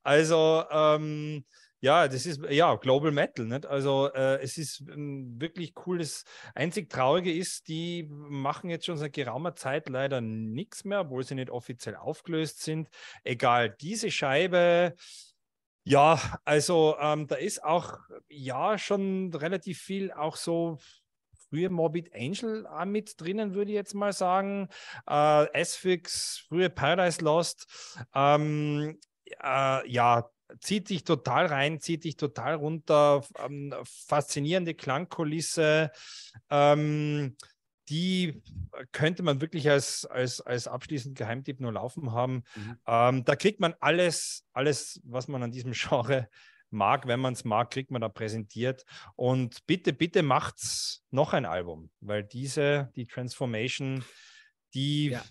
[0.02, 1.46] also, ähm,
[1.80, 3.46] ja, das ist ja Global Metal.
[3.46, 3.66] Nicht?
[3.66, 6.00] Also, äh, es ist ähm, wirklich cool.
[6.00, 6.24] Das
[6.56, 11.36] einzig Traurige ist, die machen jetzt schon seit geraumer Zeit leider nichts mehr, obwohl sie
[11.36, 12.90] nicht offiziell aufgelöst sind.
[13.24, 14.96] Egal, diese Scheibe.
[15.84, 20.80] Ja, also ähm, da ist auch ja schon relativ viel auch so
[21.50, 24.68] frühe Morbid Angel mit drinnen, würde ich jetzt mal sagen.
[25.08, 25.12] Äh,
[25.62, 27.68] Asphyx, frühe Paradise Lost.
[28.14, 29.00] Ähm,
[29.42, 33.24] äh, ja, zieht dich total rein, zieht dich total runter.
[33.44, 35.92] Ähm, faszinierende Klangkulisse.
[36.50, 37.36] Ähm,
[37.90, 38.42] die
[38.92, 42.44] könnte man wirklich als, als, als abschließend Geheimtipp nur laufen haben.
[42.56, 42.78] Mhm.
[42.86, 46.30] Ähm, da kriegt man alles, alles, was man an diesem Genre
[46.70, 47.08] mag.
[47.08, 48.84] Wenn man es mag, kriegt man da präsentiert.
[49.16, 54.04] Und bitte, bitte macht's noch ein Album, weil diese, die Transformation,
[54.74, 55.24] die, Ja.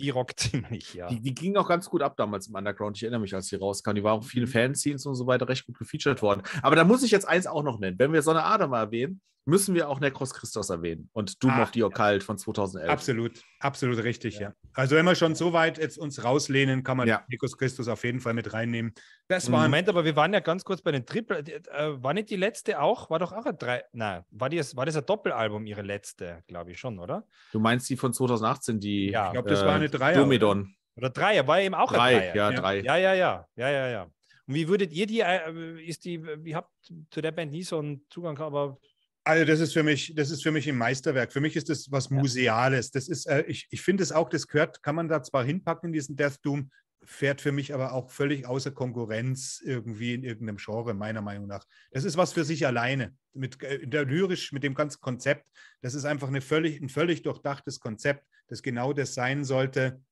[0.00, 1.08] Die rockt ziemlich, ja.
[1.08, 2.96] Die, die ging auch ganz gut ab damals im Underground.
[2.96, 3.94] Ich erinnere mich, als die rauskam.
[3.94, 4.26] Die war auch Mhm.
[4.26, 6.42] viele Fanscenes und so weiter recht gut gefeatured worden.
[6.62, 7.98] Aber da muss ich jetzt eins auch noch nennen.
[7.98, 11.70] Wenn wir Sonne Adam erwähnen, müssen wir auch Necros Christos erwähnen und Doom Ah, of
[11.74, 12.88] the Occult von 2011.
[12.90, 14.54] Absolut, absolut richtig, ja.
[14.72, 17.24] Also wenn wir schon so weit jetzt uns rauslehnen, kann man Ja.
[17.28, 18.92] Nikos Christus auf jeden Fall mit reinnehmen.
[19.28, 19.52] Das Mhm.
[19.52, 21.38] war ein Moment, aber wir waren ja ganz kurz bei den Triple.
[21.40, 23.10] Äh, war nicht die letzte auch?
[23.10, 23.84] War doch auch ein drei.
[23.92, 27.26] Nein, war, die, war das ein Doppelalbum, ihre letzte, glaube ich schon, oder?
[27.52, 29.26] Du meinst die von 2018, die Ja.
[29.26, 30.74] Ich glaube, das war eine Dreier, Domedon.
[30.96, 32.34] Oder Dreier, war eben auch ein Drei, Dreier.
[32.36, 32.60] ja, Ja.
[32.60, 32.80] drei.
[32.80, 34.02] Ja, ja, ja, ja, ja, ja.
[34.46, 36.70] Und wie würdet ihr die, äh, ist die, wie habt
[37.10, 38.78] zu der Band nie so einen Zugang, aber
[39.26, 41.32] Also das ist für mich, das ist für mich ein Meisterwerk.
[41.32, 42.10] Für mich ist das was.
[42.10, 42.90] Museales.
[42.90, 45.88] Das ist, äh, ich, ich finde es auch, das gehört, kann man da zwar hinpacken
[45.88, 46.70] in diesen Death Doom,
[47.02, 51.64] fährt für mich aber auch völlig außer Konkurrenz irgendwie in irgendeinem Genre, meiner Meinung nach.
[51.90, 53.14] Das ist was für sich alleine.
[53.32, 55.46] Mit äh, der lyrisch, mit dem ganzen Konzept.
[55.80, 60.02] Das ist einfach eine völlig, ein völlig durchdachtes Konzept, das genau das sein sollte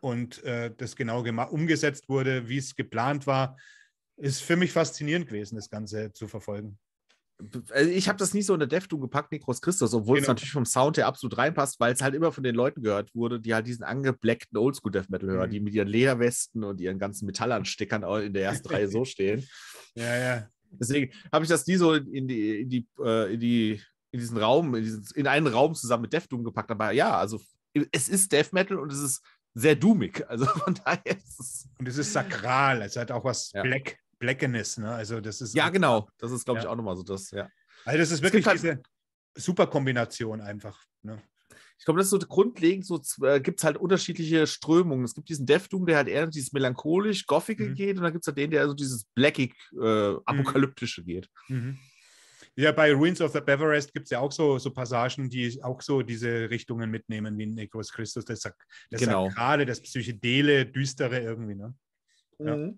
[0.00, 3.58] und äh, das genau umgesetzt wurde, wie es geplant war.
[4.16, 6.78] Ist für mich faszinierend gewesen, das Ganze zu verfolgen.
[7.70, 10.32] Also ich habe das nie so in der Doom gepackt, Necros Christus, obwohl es Genau.
[10.32, 13.38] natürlich vom Sound her absolut reinpasst, weil es halt immer von den Leuten gehört wurde,
[13.40, 15.52] die halt diesen angebleckten Oldschool Death Metal hören, Mhm.
[15.52, 19.46] die mit ihren Lederwesten und ihren ganzen Metallanstickern auch in der ersten Reihe so stehen.
[19.94, 20.48] Ja, ja.
[20.72, 24.36] Deswegen habe ich das nie so in die, in die, äh, in die, in diesen
[24.36, 26.70] Raum, in, diesen, in einen Raum zusammen mit Death Doom gepackt.
[26.70, 27.40] Aber ja, also
[27.92, 29.22] es ist Death Metal und es ist
[29.54, 30.28] sehr doomig.
[30.28, 31.68] Also von daher ist es.
[31.78, 33.62] Und es ist sakral, es hat auch was Ja.
[33.62, 34.90] Black, Blackenes, ne?
[34.90, 36.08] Also das ist Ja, genau.
[36.18, 36.70] Das ist, glaube ich, Ja.
[36.70, 37.48] auch nochmal so das, ja.
[37.84, 38.82] Also das ist wirklich halt- diese
[39.36, 40.82] super Kombination einfach.
[41.02, 41.22] Ne?
[41.78, 45.04] Ich glaube, das ist so grundlegend, so äh, gibt es halt unterschiedliche Strömungen.
[45.04, 47.74] Es gibt diesen Death Doom, der halt eher dieses melancholisch, gothige Mhm.
[47.74, 51.30] geht, und dann gibt es halt den, der so dieses blackig, äh, apokalyptische geht.
[51.48, 51.78] Mhm.
[52.56, 55.80] Ja, bei Ruins of the Beverest gibt es ja auch so, so Passagen, die auch
[55.80, 58.56] so diese Richtungen mitnehmen, wie Necros Christus, das, Sak
[58.90, 59.28] das Genau.
[59.28, 61.54] Sakrale, das Psychedele, Düstere irgendwie.
[61.54, 61.74] Ne?
[62.40, 62.72] Ja.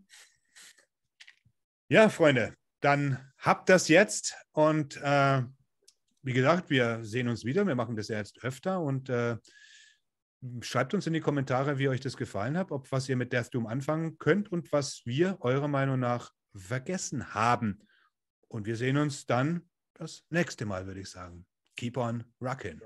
[1.93, 5.43] Ja, Freunde, dann habt das jetzt und äh,
[6.22, 7.66] wie gesagt, wir sehen uns wieder.
[7.66, 9.38] Wir machen das ja jetzt öfter und äh,
[10.61, 13.53] schreibt uns in die Kommentare, wie euch das gefallen hat, ob was ihr mit Death
[13.53, 17.80] Doom anfangen könnt und was wir eurer Meinung nach vergessen haben.
[18.47, 21.45] Und wir sehen uns dann das nächste Mal, würde ich sagen.
[21.74, 22.80] Keep on rocking.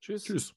[0.00, 0.24] Tschüss.
[0.24, 0.54] Tschüss.